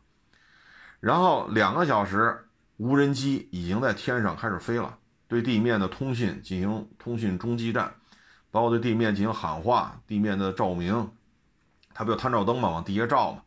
[1.00, 4.96] 然后两个小时，无人机已经在天上开始飞了，
[5.28, 7.92] 对地面的通信进行通信中继站，
[8.52, 11.12] 包括对地面进行喊话、地面的照明，
[11.94, 12.70] 它不有探照灯吗？
[12.70, 13.44] 往地下照嘛，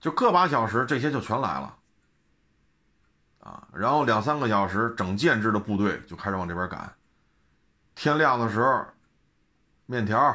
[0.00, 1.76] 就个把小时，这些就全来了。
[3.40, 6.94] 啊，然后两三个小时，整建制的部队就开始往这边赶。
[7.94, 8.86] 天亮的时候，
[9.86, 10.34] 面条、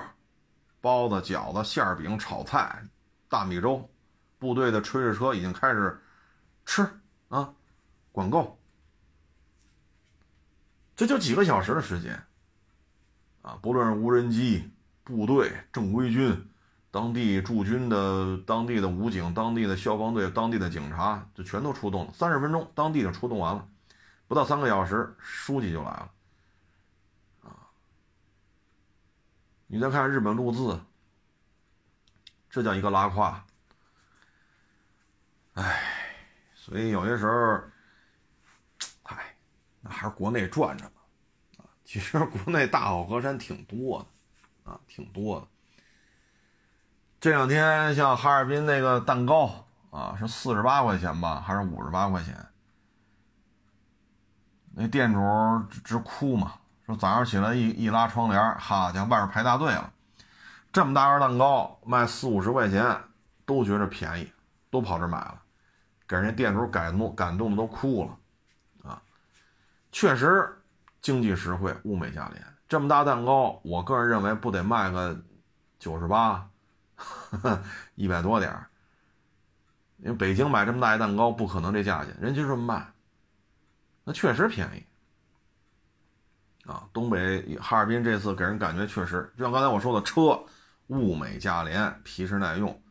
[0.82, 2.86] 包子、饺子、馅饼、炒菜、
[3.30, 3.90] 大米粥，
[4.38, 6.00] 部队的炊事车已经开始
[6.66, 6.88] 吃
[7.30, 7.54] 啊，
[8.12, 8.60] 管够。
[10.96, 12.27] 这就几个小时的时间
[13.48, 14.70] 啊，不论是无人机、
[15.06, 16.50] 部队、正规军。
[16.90, 22.14] 当地驻军的、当地的武警、当地的消防队、当地的警察就全都出动了。
[22.14, 23.68] 三十分钟，当地就出动完了，
[24.28, 26.12] 不到三个小时，书记就来了。
[27.44, 27.70] 啊，
[29.68, 30.80] 你再看日本陆自，
[32.50, 33.46] 这叫一个拉胯。
[35.54, 35.80] 哎，
[36.56, 37.62] 所以有些时候，
[39.04, 39.36] 嗨，
[39.82, 40.97] 那还是国内转转吧。
[40.97, 40.97] 啊，
[41.98, 43.98] 其实国内大好河山挺多
[44.64, 45.48] 的，啊，挺多的。
[47.20, 52.38] 这两天像哈尔滨那个蛋糕啊，是四十八块钱吧，还是五十八块钱？
[54.76, 55.20] 那店主
[55.84, 56.54] 直哭嘛，
[56.86, 59.92] 说早上起来一一拉窗帘，哈家伙，外边排大队了。
[60.72, 62.96] 这么大个蛋糕卖四五十块钱，
[63.44, 64.32] 都觉着便宜，
[64.70, 65.42] 都跑这买了，
[66.08, 69.02] 给人家店主感动感动的都哭了啊！
[69.92, 70.57] 确实
[71.02, 72.44] 经济实惠，物美价廉。
[72.68, 75.18] 这么大蛋糕，我个人认为不得卖个
[75.80, 76.50] 九十八。
[77.94, 78.68] 一百多点儿，
[79.98, 82.92] 因为北京买这么大一蛋糕不可能这价钱，人就这么卖，
[84.04, 84.84] 那确实便宜
[86.68, 86.90] 啊！
[86.92, 90.44] 东北哈尔滨这次给人感觉确实，就像刚才我说的，车
[90.88, 92.82] 物美价廉，皮实耐用。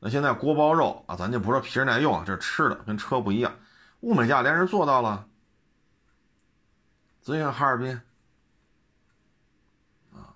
[0.00, 3.54] 那现在锅包肉啊，咱就不说皮实耐用，这吃的跟车不一样，
[4.00, 5.27] 物美价廉人做到了。
[7.28, 7.92] 所以哈尔滨。
[10.14, 10.32] 啊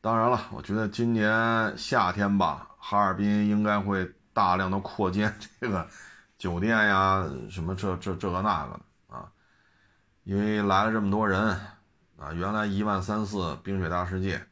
[0.00, 5.90] 当然了，我觉得今年夏天吧，哈尔滨应该会大量的扩建这个
[6.38, 9.32] 酒店呀，什么这这这个那个的啊，
[10.22, 11.40] 因为来了这么多人
[12.16, 14.46] 啊，原来一万三四冰雪大世界，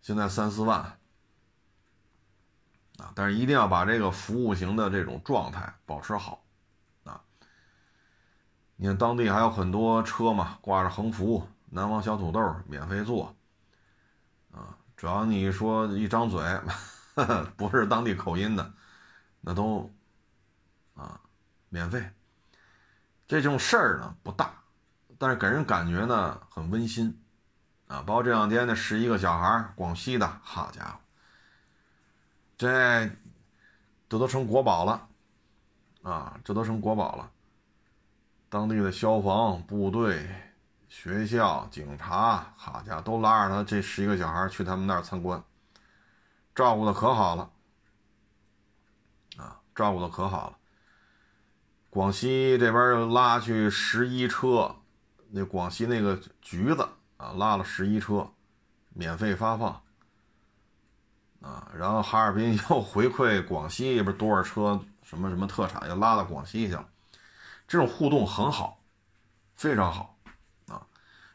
[0.00, 0.80] 现在三四万
[2.98, 6.42] 啊，但是一定要把这个服务型的这种状态保持好。
[8.76, 13.34] 你看当地还有很多车嘛，挂着横幅“南方小土豆免费坐”，
[14.52, 16.42] 啊，只要你说一张嘴，
[17.56, 18.72] 不是当地口音的，
[19.40, 19.90] 那都
[20.94, 21.20] 啊
[21.70, 22.10] 免费。
[23.26, 24.54] 这种事儿呢不大。
[25.18, 27.18] 但是给人感觉呢很温馨，
[27.86, 30.98] 啊，包括这两天那十一个小孩广西的，好家伙，
[32.58, 33.10] 这
[34.10, 35.08] 这都成国宝了，
[36.02, 37.30] 啊，这都成国宝了。
[38.56, 40.26] 当地的消防部队、
[40.88, 45.44] 学校、警察，好家伙，都拉着他这十一个小孩去他们那儿参观，
[46.54, 47.50] 照顾的可好了，
[49.36, 50.56] 啊，照顾的可好了。
[51.90, 54.74] 广西这边又拉去十一车。
[55.28, 56.88] 那广西那个橘子
[57.18, 58.26] 啊，拉了十一车，
[58.94, 59.82] 免费发放
[61.42, 66.88] 啊，然后哈尔滨 又回馈广西，不是多少车什么什么特产又拉到广西去了，
[67.68, 68.80] 这种互动很好，
[69.54, 70.16] 非常好
[70.68, 70.86] 啊。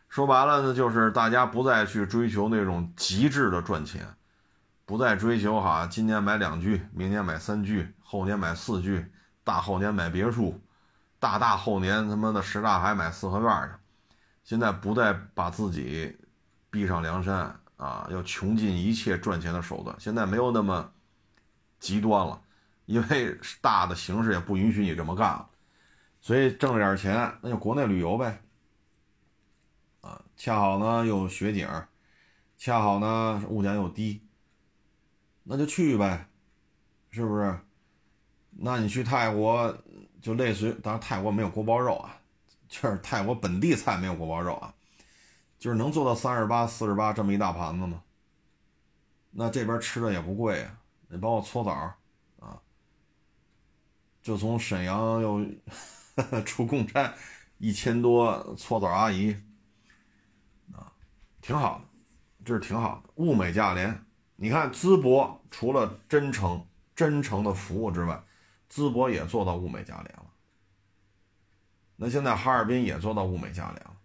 [0.08, 4.08] 说白了呢，就是大家不再去追求那种极致的赚钱，
[4.86, 9.12] 不再追求哈，今年买两句，明年买三句，后年买四句，
[9.44, 10.60] 大后年买别墅，
[11.20, 13.76] 大大后年他妈的什刹海买四合院去。
[14.44, 16.18] 现在不再把自己
[16.70, 19.96] 逼上梁山啊，要穷尽一切赚钱的手段。
[20.00, 20.92] 现在没有那么
[21.80, 22.42] 极端了，
[22.86, 25.48] 因为大的形势也不允许你这么干了。
[26.22, 28.42] 所以挣了点钱，那就国内旅游呗。
[30.00, 31.68] 啊，恰好呢有雪景，
[32.58, 34.26] 恰好呢物价又低，
[35.44, 36.30] 那就去呗，
[37.10, 37.60] 是不是？
[38.52, 39.78] 那你去泰国
[40.22, 42.18] 就类似于，当然泰国没有锅包肉啊。
[42.70, 44.74] 就是泰国本地菜没有锅包肉啊，
[45.60, 48.02] 就是能做到三十八、四十八这么一大盘子吗？
[49.32, 51.72] 那这边吃的也不贵啊，你包括搓澡
[52.40, 52.62] 啊，
[54.22, 55.46] 就从沈阳又
[56.46, 57.14] 出贡山
[57.58, 59.34] 一千多搓澡阿姨
[60.74, 60.92] 啊，
[61.42, 61.86] 挺好的，
[62.44, 64.06] 这是挺好的，物美价廉。
[64.36, 68.24] 你看淄博除了真诚、真诚的服务之外，
[68.70, 70.26] 淄博也做到物美价廉了。
[71.96, 73.96] 那现在哈尔滨也做到物美价廉了，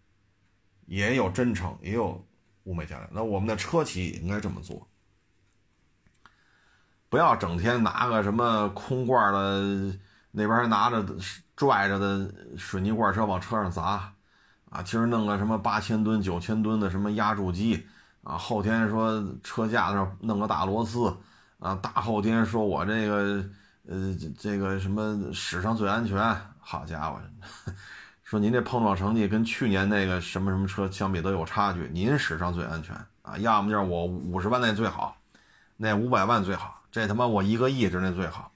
[0.85, 2.23] 也有真诚，也有
[2.65, 3.09] 物美价廉。
[3.13, 4.87] 那我们的车企也应该这么做，
[7.09, 9.99] 不要整天拿个什么空罐的，
[10.33, 11.03] 那边拿着
[11.57, 14.13] 拽着的水泥罐车往车上砸，
[14.71, 17.87] 啊，今儿弄个什么八千吨、九千吨的什么压铸机，
[18.23, 21.17] 啊，后天说车架上弄个大螺丝，
[21.59, 23.45] 啊，大后天说我这个
[23.89, 26.37] 呃这个什么史上最安全。
[26.69, 27.21] 好家伙，
[28.25, 32.93] 说您这碰撞成绩跟去年那个什么什么车相比都有差距，您史上最安全
[33.23, 33.39] 啊？
[33.39, 35.17] 要么就是我五十万那最好，
[35.77, 38.51] 那五百万最好，这他妈我一个亿之内最好。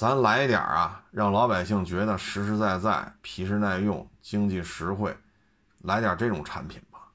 [0.00, 5.14] 咱来点啊，让老百姓觉得实实在在、皮实耐用、经济实惠，
[5.80, 7.12] 来点这种产品吧。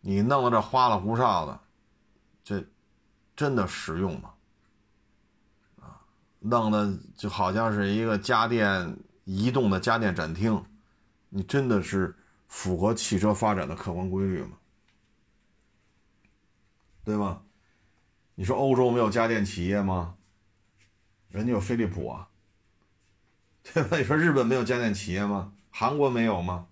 [0.00, 1.60] 你弄的这花里胡哨的，
[2.44, 2.64] 这
[3.34, 4.34] 真的实用吗？
[5.80, 5.98] 啊
[6.38, 10.64] 弄的就好像是一个家电移动的家电展厅，
[11.28, 12.16] 你真的是
[12.46, 14.56] 符合汽车发展的客观规律吗？
[17.02, 17.42] 对吗？
[18.36, 20.14] 你说欧洲没有家电企业吗？
[21.34, 22.28] 人家有飞利浦啊，
[23.74, 23.98] 对吧？
[23.98, 25.52] 你说日本没有家电企业吗？
[25.70, 26.68] 韩国没有吗？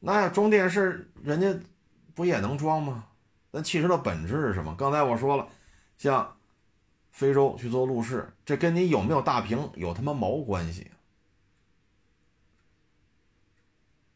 [0.00, 1.54] 那装电视人家
[2.14, 3.08] 不也能装吗？
[3.50, 4.74] 那汽车的本质是什么？
[4.76, 5.46] 刚才我说了，
[5.96, 6.34] 像。
[7.10, 10.88] 非洲去做路试，这跟你有没有大屏有他妈毛关系？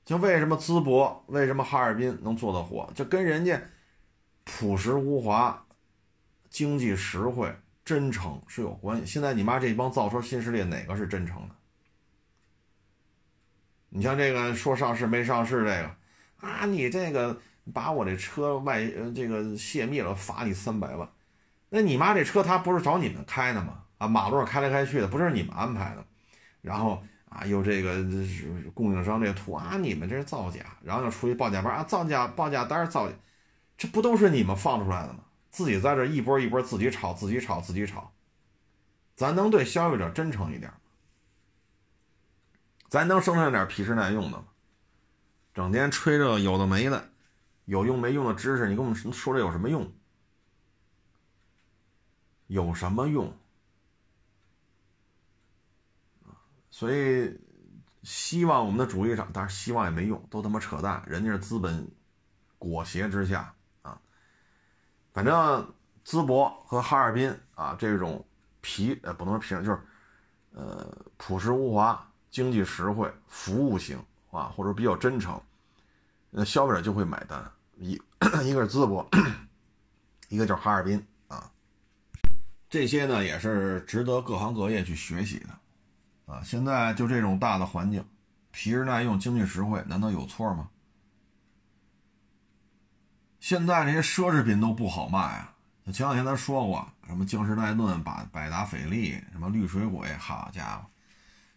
[0.04, 2.88] 就为什么淄博、为什么哈尔滨能做得火？
[2.94, 3.60] 就跟人家
[4.44, 5.66] 朴实无华、
[6.48, 7.52] 经济实惠、
[7.92, 9.04] 真诚是有关系。
[9.04, 11.54] 现在你妈这帮造车新势力哪个是真诚的？
[13.90, 15.94] 你像这个说上市没上市这个
[16.40, 17.38] 啊，你这个
[17.74, 18.82] 把我这车外
[19.14, 21.06] 这个泄密了，罚你三百万。
[21.68, 23.84] 那你妈这车，他不是找你们开的吗？
[23.98, 26.02] 啊，马路上开来开去的，不是你们安排的。
[26.62, 28.02] 然后啊，又这个
[28.72, 33.14] 供应商这图啊，你们这是造假，然后又出去报价班啊，造假报价单造假，
[33.76, 35.18] 这不都是你们放出来的吗？
[35.52, 38.12] 自己在这一波一波自己炒，自己炒，自己炒。
[39.14, 40.78] 咱能对消费者真诚一点吗？
[42.88, 44.46] 咱能生产点皮实耐用的吗？
[45.54, 47.10] 整天吹着有的没的，
[47.66, 49.92] 有用没用的知识，你跟我们说这有什么用？
[52.46, 53.34] 有什么用
[56.70, 57.38] 所以
[58.02, 61.90] 希望我们的主力上，但是希望也没用，都他妈扯淡，人家是资本
[62.58, 63.54] 裹挟之下。
[65.12, 65.74] 反正
[66.06, 68.24] 淄博和哈尔滨啊这种
[68.60, 69.80] 皮呃不能说皮就是
[70.52, 75.40] 呃朴实无华、经济实惠、服务型啊，或者比较真诚，
[76.30, 77.50] 那消费者就会买单。
[77.76, 78.00] 一
[78.44, 79.06] 一个是淄博，
[80.28, 81.50] 一个就是哈尔滨啊，
[82.70, 86.32] 这些呢也是值得各行各业去学习的。
[86.32, 88.02] 啊，现在就这种大的环境，
[88.52, 90.70] 皮实耐用、经济实惠，难道有错吗？
[93.42, 95.52] 现在这些奢侈品都不好卖啊！
[95.86, 100.86] 前两天咱说过，什么江诗丹顿、百百达翡丽、什么绿水鬼，好家伙，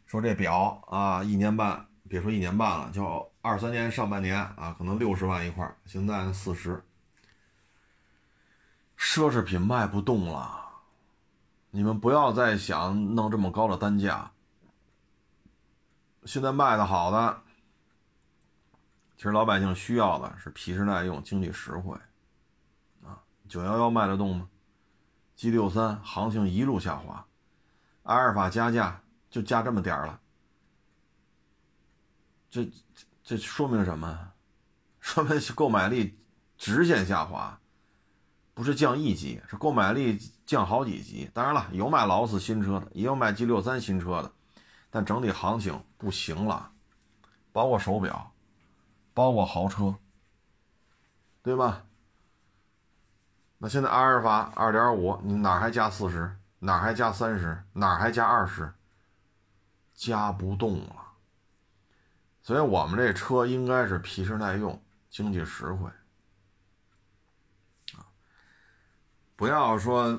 [0.07, 6.83] 说这表啊，一年半，别说一年半了，就二三年上半年啊，可能六十万一块，现在四十，
[8.97, 10.65] 奢侈品卖不动了。
[11.69, 14.31] 你们不要再想弄这么高的单价。
[16.23, 17.43] 现在卖的好的，
[19.17, 21.97] 其实老百姓需要的是皮实耐用、经济实惠，
[23.03, 24.49] 啊，九幺幺卖得动吗
[25.35, 27.25] ？G 六三行情一路下滑，
[28.03, 30.19] 阿尔法加价就加这么点儿了，
[32.49, 32.69] 这
[33.23, 34.31] 这说明什么？
[34.99, 36.17] 说明购买力
[36.57, 37.59] 直线下滑，
[38.53, 41.29] 不是降一级，是购买力降好几级。
[41.33, 44.31] 当然了，有买劳斯新车的，也有买 G 六三新车的。
[44.89, 46.71] 但整体行情不行了，
[47.51, 48.31] 包括手表，
[49.15, 49.95] 包括豪车，
[51.41, 51.85] 对吧？
[53.57, 56.35] 那现在阿尔法二点五，你哪还加四十？
[56.59, 57.63] 哪还加三十？
[57.73, 58.71] 哪还加二十？
[59.93, 60.95] 加不动了。
[62.43, 65.89] 所以我们这车应该是皮实耐用、经济实惠。
[69.37, 70.11] 不要说，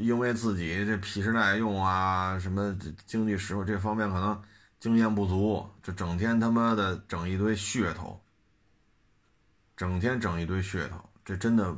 [0.00, 2.76] 因为自己这皮实耐用啊，什么
[3.06, 4.42] 经济实惠这方面可能
[4.78, 8.20] 经验不足，这整天他妈的整一堆噱头，
[9.80, 11.74] 整天整一堆噱头，这真的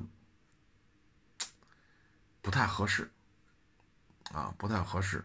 [2.41, 3.09] 不太合适
[4.33, 5.25] 啊，不太合适。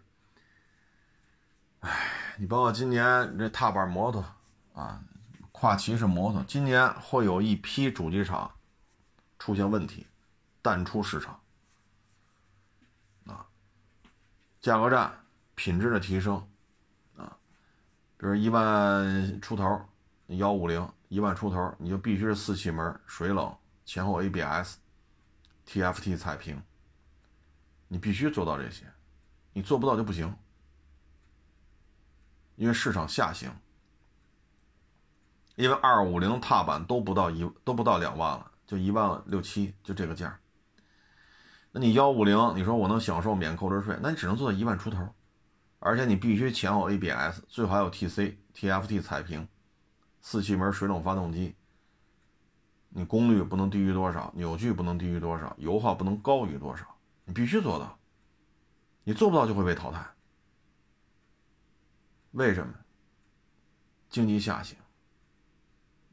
[1.79, 4.23] 哎，你包括今年这踏板摩托
[4.75, 5.03] 啊，
[5.51, 8.51] 跨骑式摩托，今年会有一批主机厂
[9.39, 10.05] 出现问题，
[10.61, 11.41] 淡出市场
[13.25, 13.47] 啊。
[14.61, 15.25] 价格战，
[15.55, 16.47] 品质的提升，
[17.15, 17.39] 啊，
[18.17, 19.83] 比如一万出头，
[20.35, 23.55] 幺五零一万出头，你就必须是四气门水冷
[23.85, 26.61] 前后 ABS，TFT 彩屏，
[27.87, 28.85] 你必须做到这些，
[29.53, 30.35] 你做不到就不行，
[32.57, 33.49] 因为市场下行，
[35.55, 40.37] 因为二五零踏板都不到一都不到两万了，就一万六七，就这个价。
[41.71, 45.07] 那你幺五零，你说我能享受免购置税，那你只能做到一万出头，
[45.79, 49.47] 而且你必须前后 ABS，最好有 TC、TFT 彩屏，
[50.29, 51.55] 四气门水冷发动机，
[52.89, 57.97] 你功率不能低于多少，扭矩不能低于多少，油耗不能高于多少，你必须做到，
[59.05, 60.05] 你做不到就会被淘汰。
[62.31, 62.73] 为什么？
[64.09, 64.77] 经济下行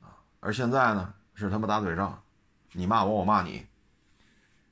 [0.01, 2.23] 啊，而现在呢是他妈打嘴仗，
[2.71, 3.67] 你骂我，我骂你。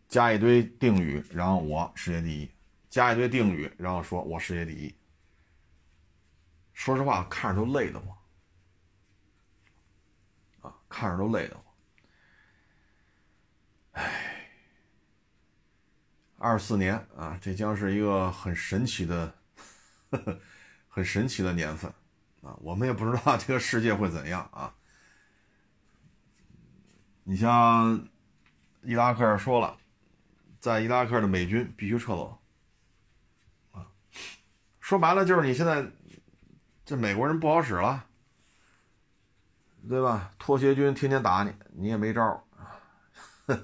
[0.07, 2.49] 加一堆定语，然后我世界第一；
[2.88, 4.95] 加一堆定语，然后说我世界第一。
[6.74, 8.16] 说实话，看着都累得慌，
[10.93, 11.64] 看着都累得慌。
[13.93, 14.47] 唉，
[16.39, 19.35] 二四年啊，这将是一个很神奇的
[20.10, 20.40] 呵呵、
[20.89, 21.90] 很神奇的年份
[22.43, 22.55] 啊！
[22.60, 24.74] 我们也不知道这个世界会怎样啊。
[27.24, 28.09] 你像
[28.82, 29.78] 伊拉克说了。
[30.60, 32.39] 在伊拉克的美军必须撤走，
[33.73, 33.85] 啊，
[34.78, 35.85] 说白了就是你现在
[36.85, 38.06] 这美国人不好使了，
[39.88, 40.30] 对吧？
[40.38, 42.40] 拖鞋军天天打你，你也没招儿，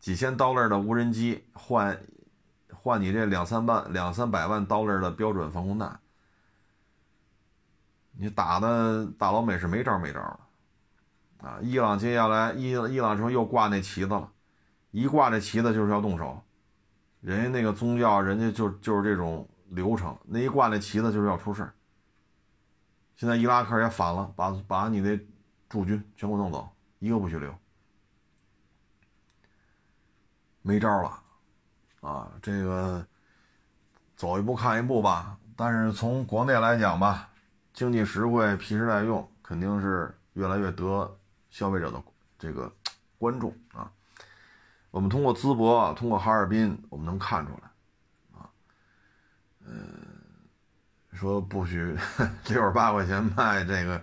[0.00, 2.00] 几千刀刃的无人机换
[2.72, 6.00] 换你这两三万两三百万刀刃的标准防空弹，
[8.12, 11.58] 你打的大老美是没招没招的，啊！
[11.62, 14.30] 伊朗接下来伊伊朗说又挂那旗子了。
[14.90, 16.42] 一挂这旗子就是要动手，
[17.20, 20.18] 人家那个宗教，人家就就是这种流程。
[20.24, 21.70] 那一挂那旗子就是要出事
[23.14, 25.16] 现在伊拉克也反了，把把你的
[25.70, 26.68] 驻军全部弄走，
[26.98, 27.56] 一个不许留，
[30.62, 31.22] 没招了
[32.00, 32.30] 啊！
[32.42, 33.06] 这个
[34.16, 35.38] 走一步看一步吧。
[35.54, 37.30] 但是从国内来讲吧，
[37.72, 41.18] 经济实惠、皮实耐用，肯定是越来越得
[41.50, 42.02] 消费者的
[42.36, 42.72] 这个
[43.16, 43.92] 关注啊。
[44.90, 48.50] 我们通过淄博，通过哈尔滨，我们能看出来，啊，
[49.64, 49.86] 嗯，
[51.12, 51.96] 说不许
[52.48, 54.02] 六十八块钱卖这个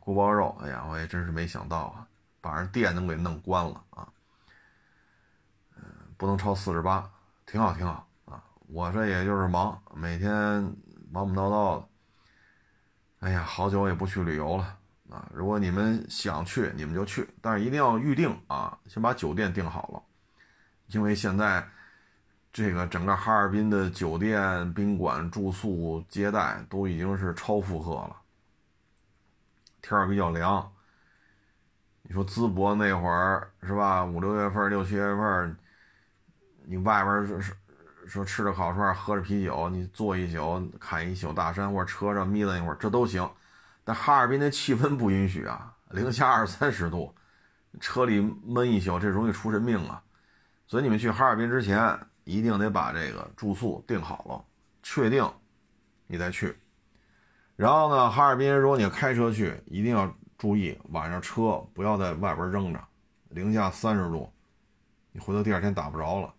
[0.00, 2.06] 锅包肉，哎呀，我也真是没想到啊，
[2.40, 4.08] 把人店能给弄关了啊。
[5.76, 5.82] 嗯，
[6.16, 7.08] 不能超四十八，
[7.46, 8.42] 挺好挺好啊。
[8.66, 10.32] 我这也就是忙，每天
[11.10, 11.86] 忙忙叨叨的。
[13.20, 14.78] 哎呀，好久也不去旅游了
[15.10, 15.28] 啊！
[15.34, 20.02] 如果你们想去，你们就去，但是一定要预定啊，先把酒店订好了，
[20.86, 21.62] 因为现在
[22.52, 28.16] 这个整个哈尔滨的酒店、宾馆、住宿、接待都已经是超负荷了。
[29.82, 30.72] 天儿比较凉，
[32.02, 34.04] 你说淄博那会儿是吧？
[34.04, 35.56] 五六月份、六七月份，
[36.64, 37.54] 你外边是。
[38.06, 43.30] 说吃着烤串，喝着啤酒，你坐一宿，看一宿大山，或者车上眯了一会儿，这都行。
[43.84, 47.14] 但哈尔滨那气温不允许啊，零下二三十度，
[47.78, 50.02] 车里闷一宿，这容易出人命啊。
[50.66, 54.44] 所以你们去哈尔滨之前，一定得把这个住宿定好了，
[54.82, 55.30] 确定
[56.08, 56.58] 你再去。
[57.60, 62.82] 然后呢，哈尔滨如果你开车去，一定要注意晚上车不要在外边扔着，
[63.28, 64.32] 零下三十度，
[65.12, 66.34] 你回头第二天打不着了。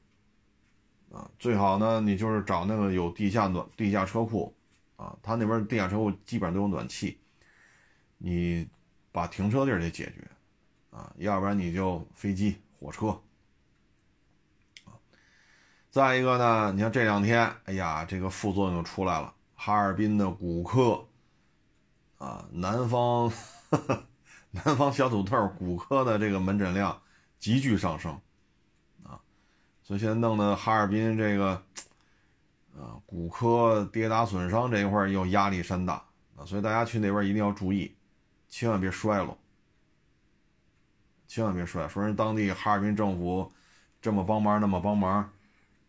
[1.11, 4.51] 啊，最好呢，你就是找那个有地下暖地下车库，
[4.95, 7.19] 啊，他那边地下车库基本上都有暖气，
[8.17, 8.67] 你
[9.11, 10.27] 把停车地儿得解决，
[10.89, 13.15] 啊，要不然你就飞机、火车，
[15.91, 21.05] 再一个呢，你像这两天，哎呀，这个副作用出来了，哈尔滨的骨科，
[22.21, 23.31] 啊，南方，
[24.51, 27.01] 南方小土豆骨科的这个门诊量
[27.39, 28.11] 急剧上升。
[29.01, 29.19] 啊
[29.81, 31.63] 所以现在弄的哈尔滨这个，
[32.77, 35.95] 啊，骨科跌打损伤这一块又压力山大
[36.37, 37.95] 啊，所以大家去那边一定要注意，
[38.47, 39.35] 千万别摔了，
[41.27, 41.87] 千万别摔。
[41.87, 43.51] 说人当地哈尔滨政府
[43.99, 45.33] 这么帮忙，那么帮忙，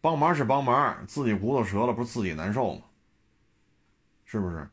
[0.00, 2.80] 帮忙是帮忙，自己骨头折了不是自己难受吗？
[4.24, 4.66] 是不是？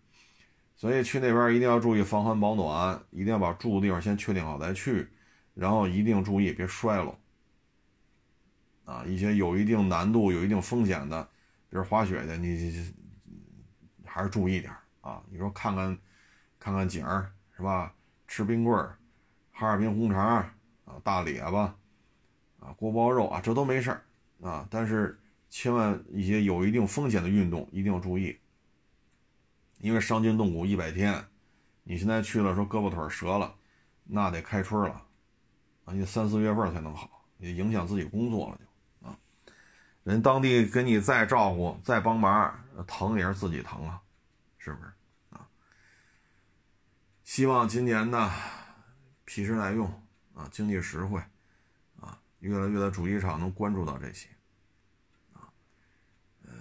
[0.79, 5.09] 所以去那边一定要注意防寒保暖，一定要把住的地方先确定好再去，
[5.53, 7.13] 然后一定注意别摔了。
[8.85, 11.21] 啊，一些有一定难度、有一定风险的，
[11.69, 12.93] 比如滑雪的，你
[14.05, 15.21] 还是注意点啊。
[15.29, 15.97] 你说看看，
[16.57, 17.93] 看看景儿是吧？
[18.25, 18.97] 吃冰棍儿，
[19.51, 20.17] 哈尔滨红肠
[20.85, 21.75] 啊，大列巴
[22.61, 24.01] 啊，锅包肉啊，这都没事儿
[24.41, 24.65] 啊。
[24.71, 25.19] 但是
[25.49, 28.39] 千万一些有一定风险的运动一定要注意，
[29.79, 31.25] 因为伤筋动骨一百天，
[31.83, 33.55] 你现在去了说胳膊腿折了，
[34.03, 35.05] 那得开春了
[35.85, 39.17] 啊，你三四月份才能好，也影响自己工作了就啊。
[40.03, 44.01] 人当地给你再照顾、再帮忙，疼也是自己疼啊，
[44.57, 44.91] 是不是
[45.29, 45.47] 啊？
[47.23, 48.31] 希望今年呢，
[49.23, 49.87] 皮实耐用
[50.33, 51.21] 啊，经济实惠
[51.99, 54.27] 啊，越来越多主机厂能关注到这些
[55.33, 55.47] 啊，
[56.43, 56.51] 呃，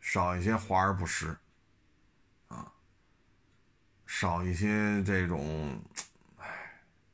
[0.00, 1.36] 少一些华而不实，
[4.08, 5.78] 少一些这种，
[6.38, 6.46] 哎，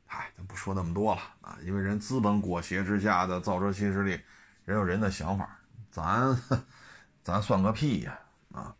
[0.07, 4.19] 嗨，咱不说那么多了啊，因为人资本裹挟之下的造车新势力。
[4.63, 5.59] 人有人的想法，
[5.91, 6.35] 咱
[7.21, 8.17] 咱算个屁呀！
[8.53, 8.73] 啊，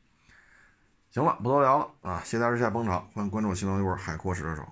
[1.12, 2.22] 行了，不多聊了啊！
[2.24, 4.66] 谢大家下捧场，欢迎关注新浪微博“海阔试车手”。